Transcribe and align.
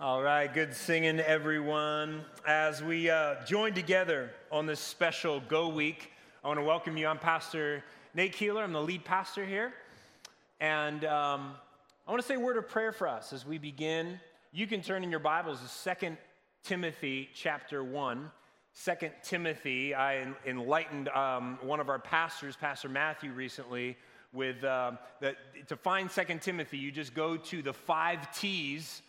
All 0.00 0.22
right, 0.22 0.46
good 0.54 0.74
singing, 0.74 1.18
everyone. 1.18 2.24
As 2.46 2.80
we 2.80 3.10
uh, 3.10 3.44
join 3.44 3.74
together 3.74 4.30
on 4.52 4.64
this 4.64 4.78
special 4.78 5.40
Go 5.48 5.66
Week, 5.70 6.12
I 6.44 6.46
want 6.46 6.60
to 6.60 6.64
welcome 6.64 6.96
you. 6.96 7.08
I'm 7.08 7.18
Pastor 7.18 7.82
Nate 8.14 8.32
Keeler, 8.32 8.62
I'm 8.62 8.72
the 8.72 8.80
lead 8.80 9.04
pastor 9.04 9.44
here. 9.44 9.72
And 10.60 11.04
um, 11.04 11.50
I 12.06 12.12
want 12.12 12.22
to 12.22 12.28
say 12.28 12.36
a 12.36 12.38
word 12.38 12.56
of 12.56 12.68
prayer 12.68 12.92
for 12.92 13.08
us 13.08 13.32
as 13.32 13.44
we 13.44 13.58
begin. 13.58 14.20
You 14.52 14.68
can 14.68 14.82
turn 14.82 15.02
in 15.02 15.10
your 15.10 15.18
Bibles 15.18 15.58
to 15.82 15.96
2 15.96 16.16
Timothy 16.62 17.28
chapter 17.34 17.82
1. 17.82 18.30
2 18.84 18.92
Timothy, 19.24 19.96
I 19.96 20.28
enlightened 20.46 21.08
um, 21.08 21.58
one 21.60 21.80
of 21.80 21.88
our 21.88 21.98
pastors, 21.98 22.54
Pastor 22.54 22.88
Matthew, 22.88 23.32
recently 23.32 23.96
with 24.32 24.62
uh, 24.62 24.92
that 25.20 25.38
to 25.66 25.76
find 25.76 26.08
2 26.08 26.22
Timothy, 26.40 26.78
you 26.78 26.92
just 26.92 27.14
go 27.14 27.36
to 27.36 27.62
the 27.62 27.72
five 27.72 28.32
T's 28.38 29.02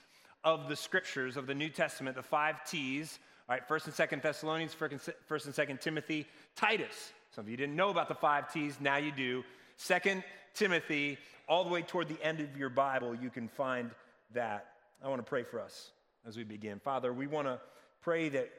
of 0.44 0.70
the 0.70 0.76
scriptures 0.76 1.38
of 1.38 1.48
the 1.48 1.56
New 1.56 1.70
Testament, 1.70 2.16
the 2.16 2.24
five 2.24 2.64
T's. 2.66 3.20
All 3.48 3.56
right, 3.56 3.68
First 3.68 3.88
and 3.88 3.96
Second 3.96 4.22
Thessalonians, 4.22 4.74
First 4.74 5.46
and 5.46 5.56
Second 5.56 5.82
Timothy, 5.82 6.28
Titus. 6.56 7.14
Some 7.32 7.46
of 7.46 7.50
you 7.50 7.58
didn't 7.58 7.76
know 7.76 7.90
about 7.90 8.08
the 8.08 8.16
five 8.16 8.52
T's, 8.52 8.78
now 8.80 8.98
you 8.98 9.12
do. 9.12 9.44
Second 9.76 10.24
Timothy, 10.54 11.18
all 11.48 11.64
the 11.64 11.70
way 11.70 11.82
toward 11.82 12.08
the 12.08 12.22
end 12.24 12.40
of 12.40 12.58
your 12.58 12.70
Bible, 12.70 13.16
you 13.16 13.30
can 13.30 13.48
find 13.48 13.92
that. 14.34 14.68
I 15.04 15.08
want 15.08 15.20
to 15.20 15.30
pray 15.30 15.44
for 15.44 15.60
us 15.60 15.92
as 16.28 16.36
we 16.36 16.44
begin. 16.44 16.80
Father, 16.80 17.14
we 17.14 17.26
want 17.26 17.48
to 17.48 17.60
pray 18.02 18.30
that 18.30 18.50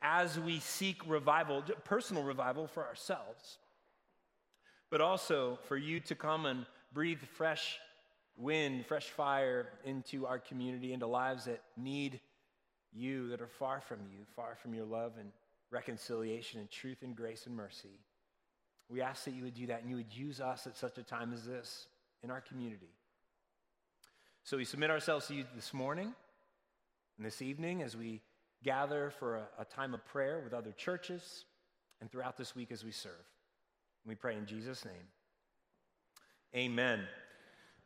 as 0.00 0.38
we 0.38 0.60
seek 0.60 1.00
revival, 1.08 1.62
personal 1.84 2.22
revival 2.22 2.68
for 2.68 2.86
ourselves, 2.86 3.58
but 4.90 5.00
also 5.00 5.58
for 5.64 5.76
you 5.76 6.00
to 6.00 6.14
come 6.14 6.46
and 6.46 6.66
breathe 6.92 7.20
fresh 7.20 7.78
wind, 8.38 8.86
fresh 8.86 9.06
fire 9.10 9.68
into 9.84 10.26
our 10.26 10.38
community, 10.38 10.92
into 10.92 11.06
lives 11.06 11.44
that 11.44 11.60
need 11.76 12.20
you, 12.92 13.28
that 13.28 13.42
are 13.42 13.48
far 13.48 13.80
from 13.80 13.98
you, 14.10 14.24
far 14.34 14.56
from 14.62 14.72
your 14.72 14.86
love 14.86 15.12
and 15.18 15.30
reconciliation 15.70 16.60
and 16.60 16.70
truth 16.70 17.02
and 17.02 17.14
grace 17.14 17.46
and 17.46 17.54
mercy. 17.54 18.00
We 18.88 19.02
ask 19.02 19.24
that 19.24 19.34
you 19.34 19.42
would 19.42 19.54
do 19.54 19.66
that 19.66 19.82
and 19.82 19.90
you 19.90 19.96
would 19.96 20.14
use 20.14 20.40
us 20.40 20.66
at 20.66 20.78
such 20.78 20.96
a 20.96 21.02
time 21.02 21.32
as 21.34 21.44
this 21.44 21.88
in 22.22 22.30
our 22.30 22.40
community. 22.40 22.88
So 24.44 24.56
we 24.56 24.64
submit 24.64 24.90
ourselves 24.90 25.26
to 25.26 25.34
you 25.34 25.44
this 25.54 25.74
morning 25.74 26.14
and 27.18 27.26
this 27.26 27.42
evening 27.42 27.82
as 27.82 27.96
we 27.96 28.22
gather 28.64 29.12
for 29.18 29.36
a, 29.36 29.48
a 29.58 29.64
time 29.64 29.92
of 29.92 30.04
prayer 30.06 30.40
with 30.42 30.54
other 30.54 30.72
churches 30.72 31.44
and 32.00 32.10
throughout 32.10 32.38
this 32.38 32.56
week 32.56 32.72
as 32.72 32.84
we 32.84 32.92
serve. 32.92 33.12
We 34.06 34.14
pray 34.14 34.36
in 34.36 34.46
Jesus' 34.46 34.84
name. 34.84 34.94
Amen. 36.56 37.00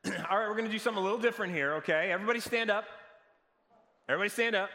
All 0.31 0.37
right, 0.37 0.49
we're 0.49 0.57
going 0.57 0.65
to 0.65 0.71
do 0.71 0.81
something 0.81 1.01
a 1.01 1.05
little 1.05 1.21
different 1.21 1.55
here, 1.55 1.75
okay? 1.75 2.11
Everybody 2.11 2.41
stand 2.41 2.71
up. 2.71 2.87
Everybody 4.09 4.31
stand 4.31 4.57
up. 4.57 4.69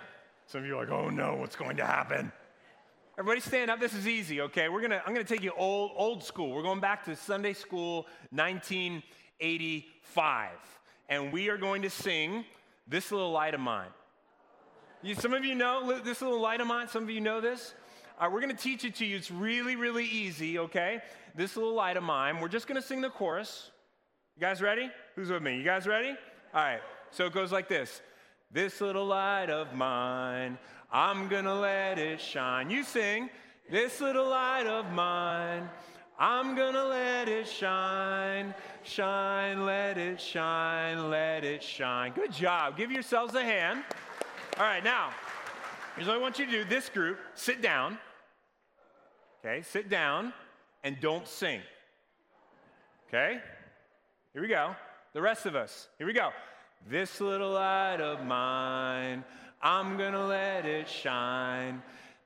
Some 0.45 0.61
of 0.61 0.67
you 0.67 0.77
are 0.77 0.85
like, 0.85 0.89
oh 0.89 1.09
no, 1.09 1.35
what's 1.35 1.57
going 1.57 1.75
to 1.77 1.85
happen? 1.85 2.31
Everybody 3.19 3.41
stand 3.41 3.69
up. 3.69 3.81
This 3.81 3.93
is 3.93 4.07
easy, 4.07 4.39
okay? 4.39 4.69
We're 4.69 4.81
gonna, 4.81 5.01
I'm 5.05 5.13
gonna 5.13 5.25
take 5.25 5.43
you 5.43 5.51
old, 5.57 5.91
old 5.95 6.23
school. 6.23 6.51
We're 6.51 6.63
going 6.63 6.79
back 6.79 7.03
to 7.05 7.15
Sunday 7.15 7.51
school 7.51 8.07
1985. 8.29 10.49
And 11.09 11.33
we 11.33 11.49
are 11.49 11.57
going 11.57 11.81
to 11.81 11.89
sing 11.89 12.45
This 12.87 13.11
Little 13.11 13.31
Light 13.31 13.53
of 13.53 13.59
Mine. 13.59 13.89
You, 15.01 15.13
some 15.13 15.33
of 15.33 15.43
you 15.43 15.55
know 15.55 15.99
this 15.99 16.21
little 16.21 16.39
light 16.39 16.61
of 16.61 16.67
mine. 16.67 16.87
Some 16.87 17.03
of 17.03 17.09
you 17.09 17.19
know 17.19 17.41
this. 17.41 17.73
Right, 18.19 18.31
we're 18.31 18.39
going 18.39 18.55
to 18.55 18.61
teach 18.61 18.85
it 18.85 18.95
to 18.95 19.05
you. 19.05 19.17
It's 19.17 19.29
really, 19.29 19.75
really 19.75 20.05
easy, 20.05 20.57
okay? 20.59 21.01
This 21.35 21.57
little 21.57 21.73
light 21.73 21.97
of 21.97 22.03
mine. 22.03 22.39
We're 22.39 22.47
just 22.47 22.65
going 22.65 22.81
to 22.81 22.87
sing 22.87 23.01
the 23.01 23.09
chorus. 23.09 23.71
You 24.37 24.41
guys 24.41 24.61
ready? 24.61 24.91
Who's 25.15 25.31
with 25.31 25.41
me? 25.41 25.57
You 25.57 25.63
guys 25.63 25.87
ready? 25.87 26.09
All 26.53 26.61
right. 26.61 26.81
So 27.09 27.25
it 27.25 27.33
goes 27.33 27.51
like 27.51 27.67
this 27.67 28.01
This 28.51 28.81
little 28.81 29.07
light 29.07 29.49
of 29.49 29.73
mine, 29.73 30.59
I'm 30.91 31.27
going 31.27 31.45
to 31.45 31.55
let 31.55 31.97
it 31.97 32.21
shine. 32.21 32.69
You 32.69 32.83
sing, 32.83 33.31
This 33.67 33.99
little 33.99 34.29
light 34.29 34.67
of 34.67 34.91
mine. 34.91 35.67
I'm 36.19 36.55
gonna 36.55 36.83
let 36.83 37.29
it 37.29 37.47
shine, 37.47 38.55
shine, 38.81 39.67
let 39.67 39.99
it 39.99 40.19
shine, 40.19 41.11
let 41.11 41.43
it 41.43 41.61
shine. 41.61 42.11
Good 42.13 42.31
job. 42.31 42.75
Give 42.75 42.91
yourselves 42.91 43.35
a 43.35 43.43
hand. 43.43 43.83
All 44.57 44.65
right, 44.65 44.83
now, 44.83 45.11
here's 45.95 46.07
what 46.07 46.15
I 46.15 46.19
want 46.19 46.39
you 46.39 46.47
to 46.47 46.51
do. 46.51 46.63
This 46.63 46.89
group, 46.89 47.19
sit 47.35 47.61
down. 47.61 47.99
Okay, 49.45 49.61
sit 49.61 49.89
down 49.89 50.33
and 50.83 50.99
don't 50.99 51.27
sing. 51.27 51.61
Okay? 53.09 53.39
Here 54.37 54.43
we 54.43 54.49
go. 54.49 54.75
The 55.13 55.21
rest 55.23 55.47
of 55.47 55.55
us. 55.55 55.87
Here 55.97 56.05
we 56.05 56.13
go. 56.13 56.29
This 56.87 57.19
little 57.19 57.53
light 57.53 57.99
of 57.99 58.23
mine, 58.23 59.23
I'm 59.63 59.97
gonna 59.97 60.27
let 60.27 60.63
it 60.63 60.87
shine. 60.87 61.81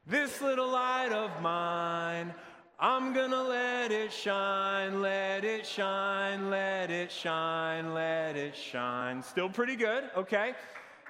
This 0.06 0.42
little 0.42 0.68
light 0.68 1.14
of 1.14 1.42
mine, 1.42 2.34
I'm 2.78 3.14
gonna 3.14 3.42
let 3.42 3.94
it 3.94 4.12
shine, 4.12 5.02
let 5.02 5.46
it 5.46 5.66
shine, 5.66 6.50
let 6.50 6.92
it 6.92 7.14
shine, 7.14 7.94
let 7.94 8.36
it 8.36 8.58
shine. 8.58 9.24
Still 9.24 9.48
pretty 9.48 9.78
good, 9.78 10.04
okay? 10.18 10.54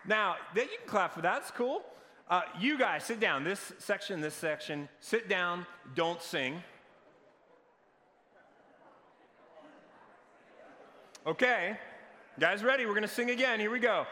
Now, 0.05 0.35
you 0.55 0.61
can 0.61 0.85
clap 0.85 1.15
for 1.15 1.23
that, 1.23 1.41
it's 1.41 1.49
cool. 1.49 1.81
Uh, 2.29 2.43
you 2.59 2.77
guys, 2.77 3.05
sit 3.05 3.19
down. 3.19 3.43
This 3.43 3.73
section, 3.79 4.21
this 4.21 4.35
section, 4.35 4.87
sit 4.99 5.27
down, 5.27 5.65
don't 5.95 6.21
sing. 6.21 6.61
Okay, 11.23 11.77
guys, 12.39 12.63
ready? 12.63 12.87
We're 12.87 12.95
gonna 12.95 13.07
sing 13.07 13.29
again. 13.29 13.59
Here 13.59 13.69
we 13.69 13.77
go. 13.77 14.07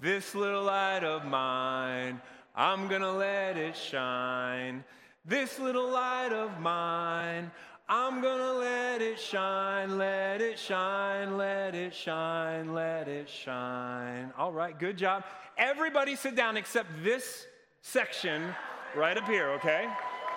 This 0.00 0.34
little 0.34 0.62
light 0.62 1.04
of 1.04 1.26
mine, 1.26 2.22
I'm 2.56 2.88
gonna 2.88 3.12
let 3.12 3.58
it 3.58 3.76
shine. 3.76 4.82
This 5.26 5.58
little 5.58 5.90
light 5.90 6.32
of 6.32 6.58
mine, 6.58 7.50
I'm 7.86 8.22
gonna 8.22 8.54
let 8.54 9.02
it 9.02 9.20
shine, 9.20 9.98
let 9.98 10.40
it 10.40 10.58
shine, 10.58 11.36
let 11.36 11.74
it 11.74 11.94
shine, 11.94 12.72
let 12.72 13.08
it 13.08 13.28
shine. 13.28 14.32
All 14.38 14.50
right, 14.50 14.78
good 14.78 14.96
job. 14.96 15.24
Everybody 15.58 16.16
sit 16.16 16.34
down 16.34 16.56
except 16.56 16.88
this 17.04 17.46
section 17.82 18.54
right 18.96 19.18
up 19.18 19.28
here, 19.28 19.50
okay? 19.50 19.86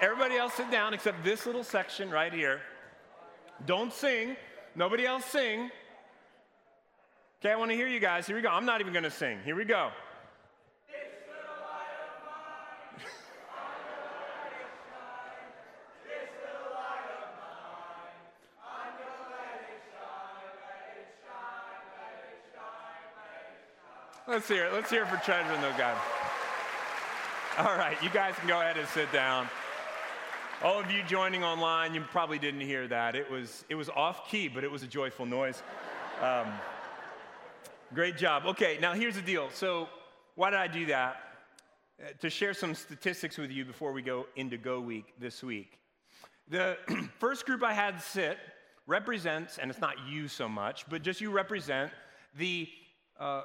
Everybody 0.02 0.36
else 0.36 0.56
sit 0.56 0.70
down 0.70 0.94
except 0.94 1.24
this 1.24 1.46
little 1.46 1.64
section 1.64 2.10
right 2.10 2.34
here. 2.34 2.60
Don't 3.66 3.94
sing. 3.94 4.36
Nobody 4.76 5.06
else 5.06 5.24
sing. 5.24 5.72
Okay, 7.44 7.52
I 7.52 7.56
want 7.56 7.72
to 7.72 7.76
hear 7.76 7.88
you 7.88 8.00
guys. 8.00 8.28
Here 8.28 8.36
we 8.36 8.44
go. 8.44 8.50
I'm 8.50 8.68
not 8.68 8.82
even 8.82 8.94
going 8.94 9.02
to 9.02 9.10
sing. 9.10 9.40
Here 9.44 9.56
we 9.56 9.66
go. 9.66 9.90
Let's 24.28 24.48
hear 24.48 24.66
it. 24.66 24.74
Let's 24.74 24.92
hear 24.92 25.02
it 25.02 25.08
for 25.08 25.18
Treasure 25.18 25.52
in 25.52 25.62
the 25.62 25.74
God. 25.80 25.98
All 27.58 27.76
right, 27.76 27.98
you 28.04 28.12
guys 28.12 28.36
can 28.36 28.48
go 28.48 28.62
ahead 28.62 28.78
and 28.78 28.88
sit 28.90 29.12
down. 29.12 29.50
All 30.64 30.80
of 30.80 30.92
you 30.92 31.02
joining 31.08 31.44
online, 31.44 31.96
you 31.96 32.02
probably 32.02 32.38
didn't 32.38 32.62
hear 32.62 32.88
that. 32.88 33.16
It 33.16 33.32
was, 33.32 33.66
it 33.68 33.74
was 33.74 33.90
off 33.90 34.30
key, 34.30 34.48
but 34.48 34.64
it 34.64 34.70
was 34.70 34.84
a 34.84 34.88
joyful 34.88 35.26
noise. 35.26 35.64
Um, 36.22 36.48
great 37.94 38.18
job. 38.18 38.44
Okay, 38.46 38.78
now 38.82 38.94
here's 38.94 39.16
the 39.16 39.22
deal. 39.22 39.50
So, 39.54 39.88
why 40.36 40.50
did 40.50 40.60
I 40.60 40.68
do 40.68 40.86
that? 40.88 41.18
Uh, 42.02 42.08
to 42.20 42.30
share 42.30 42.54
some 42.54 42.74
statistics 42.74 43.38
with 43.38 43.52
you 43.52 43.66
before 43.66 43.92
we 43.92 44.02
go 44.02 44.26
into 44.36 44.58
Go 44.58 44.80
Week 44.80 45.14
this 45.20 45.44
week. 45.44 45.78
The 46.48 46.78
first 47.20 47.46
group 47.46 47.64
I 47.64 47.74
had 47.74 48.02
sit 48.02 48.38
represents, 48.88 49.58
and 49.58 49.70
it's 49.70 49.82
not 49.82 49.96
you 50.10 50.28
so 50.28 50.48
much, 50.48 50.86
but 50.90 51.02
just 51.02 51.22
you 51.22 51.32
represent 51.32 51.92
the 52.38 52.68
uh, 53.20 53.44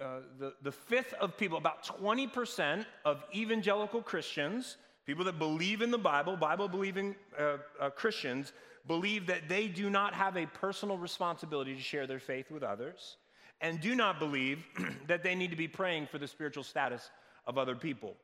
uh, 0.00 0.20
the, 0.38 0.54
the 0.62 0.70
fifth 0.70 1.12
of 1.14 1.36
people, 1.36 1.58
about 1.58 1.84
20% 1.84 2.86
of 3.04 3.24
evangelical 3.34 4.00
Christians, 4.00 4.76
people 5.06 5.24
that 5.24 5.40
believe 5.40 5.82
in 5.82 5.90
the 5.90 5.98
Bible, 5.98 6.36
Bible 6.36 6.68
believing 6.68 7.16
uh, 7.36 7.56
uh, 7.80 7.90
Christians, 7.90 8.52
believe 8.86 9.26
that 9.26 9.48
they 9.48 9.66
do 9.66 9.90
not 9.90 10.14
have 10.14 10.36
a 10.36 10.46
personal 10.46 10.96
responsibility 10.98 11.74
to 11.74 11.80
share 11.80 12.06
their 12.06 12.20
faith 12.20 12.48
with 12.48 12.62
others 12.62 13.16
and 13.60 13.80
do 13.80 13.94
not 13.94 14.18
believe 14.18 14.64
that 15.06 15.22
they 15.22 15.34
need 15.34 15.50
to 15.50 15.56
be 15.56 15.68
praying 15.68 16.06
for 16.06 16.18
the 16.18 16.28
spiritual 16.28 16.62
status 16.62 17.10
of 17.46 17.58
other 17.58 17.74
people. 17.74 18.14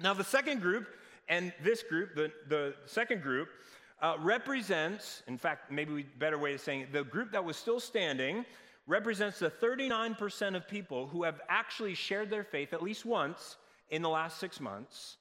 Now, 0.00 0.14
the 0.14 0.24
second 0.24 0.60
group, 0.60 0.88
and 1.28 1.52
this 1.62 1.82
group, 1.82 2.14
the, 2.14 2.32
the 2.48 2.74
second 2.86 3.22
group, 3.22 3.48
uh, 4.02 4.16
represents, 4.18 5.22
in 5.26 5.38
fact, 5.38 5.70
maybe 5.70 6.00
a 6.00 6.18
better 6.18 6.38
way 6.38 6.54
of 6.54 6.60
saying 6.60 6.80
it, 6.82 6.92
the 6.92 7.04
group 7.04 7.32
that 7.32 7.44
was 7.44 7.56
still 7.56 7.80
standing 7.80 8.44
represents 8.86 9.38
the 9.38 9.50
39% 9.50 10.56
of 10.56 10.68
people 10.68 11.06
who 11.06 11.22
have 11.22 11.40
actually 11.48 11.94
shared 11.94 12.28
their 12.28 12.44
faith 12.44 12.72
at 12.72 12.82
least 12.82 13.06
once 13.06 13.56
in 13.90 14.02
the 14.02 14.08
last 14.08 14.38
six 14.38 14.60
months. 14.60 15.16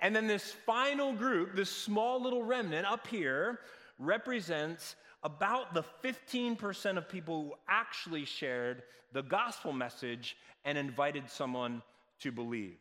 And 0.00 0.14
then 0.14 0.26
this 0.26 0.52
final 0.52 1.12
group, 1.12 1.56
this 1.56 1.70
small 1.70 2.22
little 2.22 2.44
remnant 2.44 2.86
up 2.86 3.06
here, 3.06 3.60
represents 3.98 4.94
about 5.22 5.74
the 5.74 5.84
15% 6.04 6.96
of 6.96 7.08
people 7.08 7.42
who 7.42 7.54
actually 7.68 8.24
shared 8.24 8.82
the 9.12 9.22
gospel 9.22 9.72
message 9.72 10.36
and 10.64 10.78
invited 10.78 11.28
someone 11.28 11.82
to 12.20 12.30
believe. 12.30 12.76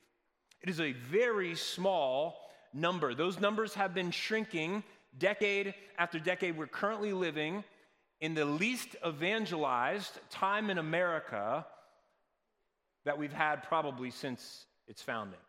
It 0.62 0.70
is 0.70 0.80
a 0.80 0.92
very 0.92 1.56
small 1.56 2.38
number. 2.74 3.14
Those 3.14 3.40
numbers 3.40 3.74
have 3.76 3.94
been 3.94 4.12
shrinking 4.12 4.84
decade 5.18 5.74
after 5.98 6.20
decade. 6.20 6.58
We're 6.58 6.68
currently 6.68 7.14
living 7.14 7.64
in 8.20 8.34
the 8.34 8.46
least 8.46 8.96
evangelized 9.06 10.20
time 10.30 10.70
in 10.70 10.78
America 10.78 11.66
that 13.06 13.18
we've 13.18 13.34
had 13.34 13.64
probably 13.64 14.12
since 14.12 14.66
its 14.88 15.02
founding. 15.02 15.40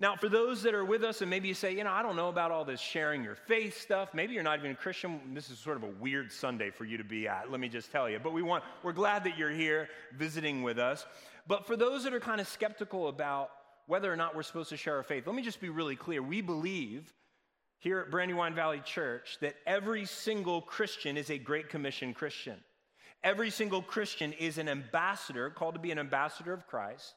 Now, 0.00 0.16
for 0.16 0.30
those 0.30 0.62
that 0.62 0.74
are 0.74 0.84
with 0.84 1.04
us, 1.04 1.20
and 1.20 1.28
maybe 1.28 1.46
you 1.46 1.52
say, 1.52 1.76
you 1.76 1.84
know, 1.84 1.92
I 1.92 2.02
don't 2.02 2.16
know 2.16 2.30
about 2.30 2.50
all 2.50 2.64
this 2.64 2.80
sharing 2.80 3.22
your 3.22 3.34
faith 3.34 3.78
stuff. 3.78 4.14
Maybe 4.14 4.32
you're 4.32 4.42
not 4.42 4.58
even 4.58 4.70
a 4.70 4.74
Christian. 4.74 5.20
This 5.34 5.50
is 5.50 5.58
sort 5.58 5.76
of 5.76 5.82
a 5.82 5.90
weird 6.00 6.32
Sunday 6.32 6.70
for 6.70 6.86
you 6.86 6.96
to 6.96 7.04
be 7.04 7.28
at, 7.28 7.50
let 7.50 7.60
me 7.60 7.68
just 7.68 7.92
tell 7.92 8.08
you. 8.08 8.18
But 8.18 8.32
we 8.32 8.40
want, 8.40 8.64
we're 8.82 8.92
glad 8.92 9.24
that 9.24 9.36
you're 9.36 9.50
here 9.50 9.90
visiting 10.16 10.62
with 10.62 10.78
us. 10.78 11.04
But 11.46 11.66
for 11.66 11.76
those 11.76 12.04
that 12.04 12.14
are 12.14 12.20
kind 12.20 12.40
of 12.40 12.48
skeptical 12.48 13.08
about 13.08 13.50
whether 13.88 14.10
or 14.10 14.16
not 14.16 14.34
we're 14.34 14.42
supposed 14.42 14.70
to 14.70 14.76
share 14.78 14.96
our 14.96 15.02
faith, 15.02 15.26
let 15.26 15.36
me 15.36 15.42
just 15.42 15.60
be 15.60 15.68
really 15.68 15.96
clear. 15.96 16.22
We 16.22 16.40
believe 16.40 17.12
here 17.78 17.98
at 18.00 18.10
Brandywine 18.10 18.54
Valley 18.54 18.80
Church 18.82 19.36
that 19.42 19.56
every 19.66 20.06
single 20.06 20.62
Christian 20.62 21.18
is 21.18 21.28
a 21.28 21.36
Great 21.36 21.68
Commission 21.68 22.14
Christian. 22.14 22.56
Every 23.22 23.50
single 23.50 23.82
Christian 23.82 24.32
is 24.32 24.56
an 24.56 24.66
ambassador, 24.66 25.50
called 25.50 25.74
to 25.74 25.80
be 25.80 25.90
an 25.90 25.98
ambassador 25.98 26.54
of 26.54 26.66
Christ. 26.66 27.12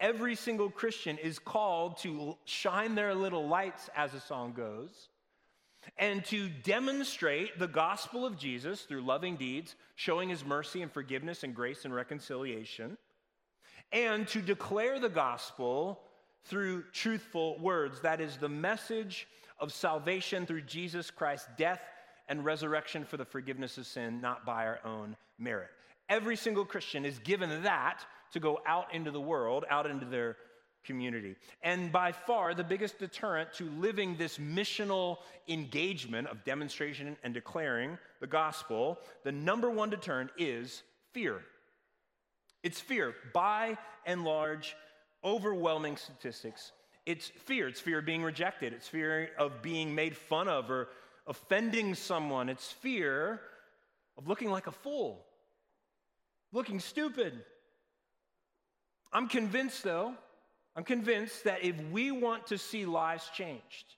Every 0.00 0.36
single 0.36 0.70
Christian 0.70 1.18
is 1.18 1.38
called 1.38 1.98
to 1.98 2.36
shine 2.44 2.94
their 2.94 3.14
little 3.14 3.48
lights, 3.48 3.90
as 3.96 4.12
the 4.12 4.20
song 4.20 4.52
goes, 4.52 5.08
and 5.96 6.24
to 6.26 6.48
demonstrate 6.48 7.58
the 7.58 7.66
gospel 7.66 8.24
of 8.24 8.38
Jesus 8.38 8.82
through 8.82 9.02
loving 9.02 9.36
deeds, 9.36 9.74
showing 9.96 10.28
his 10.28 10.44
mercy 10.44 10.82
and 10.82 10.92
forgiveness 10.92 11.42
and 11.42 11.54
grace 11.54 11.84
and 11.84 11.94
reconciliation, 11.94 12.96
and 13.90 14.28
to 14.28 14.40
declare 14.40 15.00
the 15.00 15.08
gospel 15.08 16.00
through 16.44 16.84
truthful 16.92 17.58
words. 17.58 18.00
That 18.00 18.20
is 18.20 18.36
the 18.36 18.48
message 18.48 19.26
of 19.58 19.72
salvation 19.72 20.46
through 20.46 20.62
Jesus 20.62 21.10
Christ's 21.10 21.48
death 21.56 21.80
and 22.28 22.44
resurrection 22.44 23.04
for 23.04 23.16
the 23.16 23.24
forgiveness 23.24 23.78
of 23.78 23.86
sin, 23.86 24.20
not 24.20 24.46
by 24.46 24.66
our 24.66 24.78
own 24.84 25.16
merit. 25.38 25.70
Every 26.08 26.36
single 26.36 26.64
Christian 26.64 27.04
is 27.04 27.18
given 27.18 27.62
that 27.62 28.04
to 28.32 28.40
go 28.40 28.60
out 28.66 28.94
into 28.94 29.10
the 29.10 29.20
world, 29.20 29.64
out 29.70 29.86
into 29.86 30.06
their 30.06 30.36
community. 30.84 31.36
And 31.62 31.92
by 31.92 32.12
far, 32.12 32.54
the 32.54 32.64
biggest 32.64 32.98
deterrent 32.98 33.52
to 33.54 33.64
living 33.64 34.16
this 34.16 34.38
missional 34.38 35.18
engagement 35.46 36.28
of 36.28 36.44
demonstration 36.44 37.16
and 37.22 37.34
declaring 37.34 37.98
the 38.20 38.26
gospel, 38.26 38.98
the 39.24 39.32
number 39.32 39.70
one 39.70 39.90
deterrent 39.90 40.30
is 40.38 40.82
fear. 41.12 41.40
It's 42.62 42.80
fear. 42.80 43.14
By 43.34 43.76
and 44.06 44.24
large, 44.24 44.76
overwhelming 45.24 45.96
statistics, 45.96 46.72
it's 47.06 47.28
fear. 47.28 47.68
It's 47.68 47.80
fear 47.80 47.98
of 47.98 48.06
being 48.06 48.22
rejected, 48.22 48.72
it's 48.72 48.88
fear 48.88 49.30
of 49.38 49.62
being 49.62 49.94
made 49.94 50.16
fun 50.16 50.48
of 50.48 50.70
or 50.70 50.88
offending 51.26 51.94
someone, 51.94 52.48
it's 52.48 52.72
fear 52.72 53.40
of 54.16 54.26
looking 54.26 54.50
like 54.50 54.66
a 54.66 54.72
fool, 54.72 55.24
looking 56.52 56.80
stupid. 56.80 57.44
I'm 59.12 59.28
convinced, 59.28 59.82
though, 59.84 60.14
I'm 60.76 60.84
convinced 60.84 61.44
that 61.44 61.64
if 61.64 61.74
we 61.90 62.10
want 62.10 62.46
to 62.48 62.58
see 62.58 62.86
lives 62.86 63.30
changed, 63.34 63.94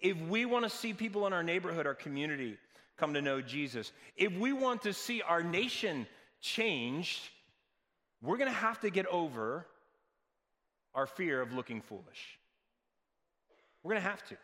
if 0.00 0.16
we 0.16 0.44
want 0.44 0.64
to 0.64 0.70
see 0.70 0.92
people 0.92 1.26
in 1.26 1.32
our 1.32 1.42
neighborhood, 1.42 1.86
our 1.86 1.94
community 1.94 2.56
come 2.96 3.14
to 3.14 3.22
know 3.22 3.40
Jesus, 3.40 3.92
if 4.16 4.32
we 4.32 4.52
want 4.52 4.82
to 4.82 4.92
see 4.92 5.22
our 5.22 5.42
nation 5.42 6.06
changed, 6.40 7.20
we're 8.22 8.36
going 8.36 8.50
to 8.50 8.56
have 8.56 8.80
to 8.80 8.90
get 8.90 9.06
over 9.06 9.66
our 10.94 11.06
fear 11.06 11.40
of 11.40 11.52
looking 11.52 11.80
foolish. 11.80 12.38
We're 13.82 13.92
going 13.92 14.02
to 14.02 14.08
have 14.08 14.24
to. 14.28 14.36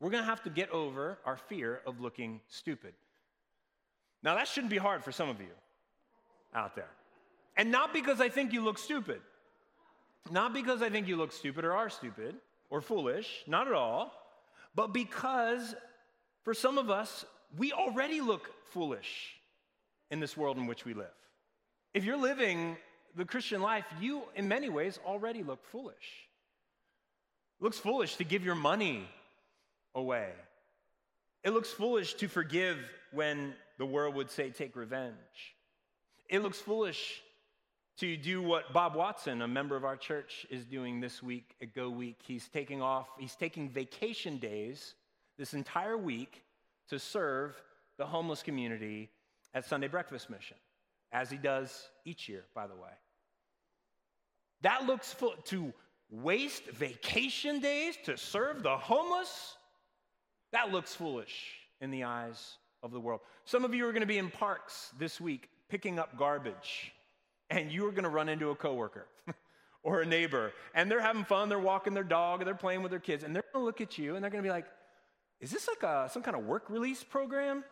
We're 0.00 0.10
going 0.10 0.22
to 0.22 0.28
have 0.28 0.42
to 0.44 0.50
get 0.50 0.70
over 0.70 1.18
our 1.24 1.36
fear 1.36 1.80
of 1.86 2.00
looking 2.00 2.40
stupid. 2.48 2.94
Now, 4.22 4.34
that 4.36 4.48
shouldn't 4.48 4.70
be 4.70 4.78
hard 4.78 5.04
for 5.04 5.12
some 5.12 5.28
of 5.28 5.40
you 5.40 5.54
out 6.54 6.74
there. 6.74 6.90
And 7.56 7.70
not 7.70 7.92
because 7.92 8.20
I 8.20 8.28
think 8.28 8.52
you 8.52 8.62
look 8.62 8.78
stupid. 8.78 9.20
Not 10.30 10.54
because 10.54 10.82
I 10.82 10.88
think 10.90 11.08
you 11.08 11.16
look 11.16 11.32
stupid 11.32 11.64
or 11.64 11.72
are 11.72 11.90
stupid 11.90 12.36
or 12.70 12.80
foolish, 12.80 13.28
not 13.46 13.66
at 13.66 13.74
all, 13.74 14.12
but 14.74 14.92
because 14.92 15.74
for 16.44 16.54
some 16.54 16.78
of 16.78 16.90
us, 16.90 17.24
we 17.58 17.72
already 17.72 18.20
look 18.20 18.50
foolish 18.70 19.34
in 20.10 20.20
this 20.20 20.36
world 20.36 20.56
in 20.56 20.66
which 20.66 20.84
we 20.84 20.94
live. 20.94 21.06
If 21.92 22.04
you're 22.04 22.16
living 22.16 22.76
the 23.14 23.24
Christian 23.24 23.60
life, 23.60 23.84
you, 24.00 24.22
in 24.34 24.48
many 24.48 24.70
ways, 24.70 24.98
already 25.04 25.42
look 25.42 25.64
foolish. 25.66 26.28
It 27.60 27.64
looks 27.64 27.78
foolish 27.78 28.16
to 28.16 28.24
give 28.24 28.44
your 28.44 28.54
money 28.54 29.06
away. 29.94 30.30
It 31.44 31.50
looks 31.50 31.70
foolish 31.70 32.14
to 32.14 32.28
forgive 32.28 32.78
when 33.10 33.54
the 33.78 33.84
world 33.84 34.14
would 34.14 34.30
say, 34.30 34.50
take 34.50 34.76
revenge. 34.76 35.14
It 36.28 36.42
looks 36.42 36.58
foolish 36.58 37.20
to 37.98 38.16
do 38.16 38.42
what 38.42 38.72
Bob 38.72 38.94
Watson, 38.94 39.42
a 39.42 39.48
member 39.48 39.76
of 39.76 39.84
our 39.84 39.96
church, 39.96 40.46
is 40.50 40.64
doing 40.64 41.00
this 41.00 41.22
week 41.22 41.54
at 41.60 41.74
Go 41.74 41.90
Week. 41.90 42.16
He's 42.26 42.48
taking 42.48 42.80
off, 42.80 43.08
he's 43.18 43.34
taking 43.34 43.68
vacation 43.68 44.38
days 44.38 44.94
this 45.38 45.54
entire 45.54 45.96
week 45.96 46.42
to 46.88 46.98
serve 46.98 47.54
the 47.98 48.06
homeless 48.06 48.42
community 48.42 49.10
at 49.54 49.64
Sunday 49.64 49.88
Breakfast 49.88 50.30
Mission, 50.30 50.56
as 51.12 51.30
he 51.30 51.36
does 51.36 51.90
each 52.04 52.28
year, 52.28 52.44
by 52.54 52.66
the 52.66 52.74
way. 52.74 52.90
That 54.62 54.86
looks 54.86 55.12
full, 55.12 55.34
to 55.46 55.72
waste 56.10 56.64
vacation 56.66 57.60
days 57.60 57.96
to 58.04 58.16
serve 58.16 58.62
the 58.62 58.76
homeless. 58.76 59.56
That 60.52 60.70
looks 60.70 60.94
foolish 60.94 61.54
in 61.80 61.90
the 61.90 62.04
eyes 62.04 62.56
of 62.82 62.92
the 62.92 63.00
world. 63.00 63.20
Some 63.44 63.64
of 63.64 63.74
you 63.74 63.86
are 63.86 63.92
going 63.92 64.00
to 64.00 64.06
be 64.06 64.18
in 64.18 64.30
parks 64.30 64.92
this 64.98 65.20
week 65.20 65.48
picking 65.68 65.98
up 65.98 66.16
garbage 66.16 66.92
and 67.58 67.70
you 67.70 67.86
are 67.86 67.90
going 67.90 68.04
to 68.04 68.10
run 68.10 68.28
into 68.28 68.50
a 68.50 68.54
coworker 68.54 69.06
or 69.82 70.00
a 70.00 70.06
neighbor, 70.06 70.52
and 70.74 70.90
they're 70.90 71.00
having 71.00 71.24
fun, 71.24 71.48
they're 71.48 71.58
walking 71.58 71.94
their 71.94 72.04
dog, 72.04 72.44
they're 72.44 72.54
playing 72.54 72.82
with 72.82 72.90
their 72.90 73.00
kids, 73.00 73.24
and 73.24 73.34
they're 73.34 73.44
going 73.52 73.62
to 73.62 73.66
look 73.66 73.80
at 73.80 73.98
you 73.98 74.14
and 74.14 74.24
they're 74.24 74.30
going 74.30 74.42
to 74.42 74.46
be 74.46 74.52
like, 74.52 74.66
"Is 75.40 75.50
this 75.50 75.68
like 75.68 75.82
a 75.82 76.08
some 76.10 76.22
kind 76.22 76.36
of 76.36 76.44
work 76.44 76.70
release 76.70 77.04
program? 77.04 77.64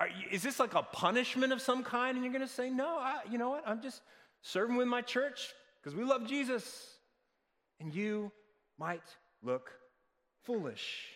You, 0.00 0.28
is 0.30 0.42
this 0.42 0.58
like 0.58 0.74
a 0.74 0.82
punishment 0.82 1.52
of 1.52 1.60
some 1.60 1.82
kind?" 1.82 2.16
And 2.16 2.24
you're 2.24 2.32
going 2.32 2.46
to 2.46 2.52
say, 2.52 2.70
"No, 2.70 2.96
I, 2.98 3.20
you 3.30 3.36
know 3.36 3.50
what? 3.50 3.64
I'm 3.66 3.82
just 3.82 4.00
serving 4.42 4.76
with 4.76 4.88
my 4.88 5.02
church 5.02 5.52
because 5.82 5.96
we 5.96 6.04
love 6.04 6.26
Jesus." 6.26 6.86
And 7.80 7.94
you 7.94 8.30
might 8.78 9.02
look 9.42 9.72
foolish. 10.44 11.06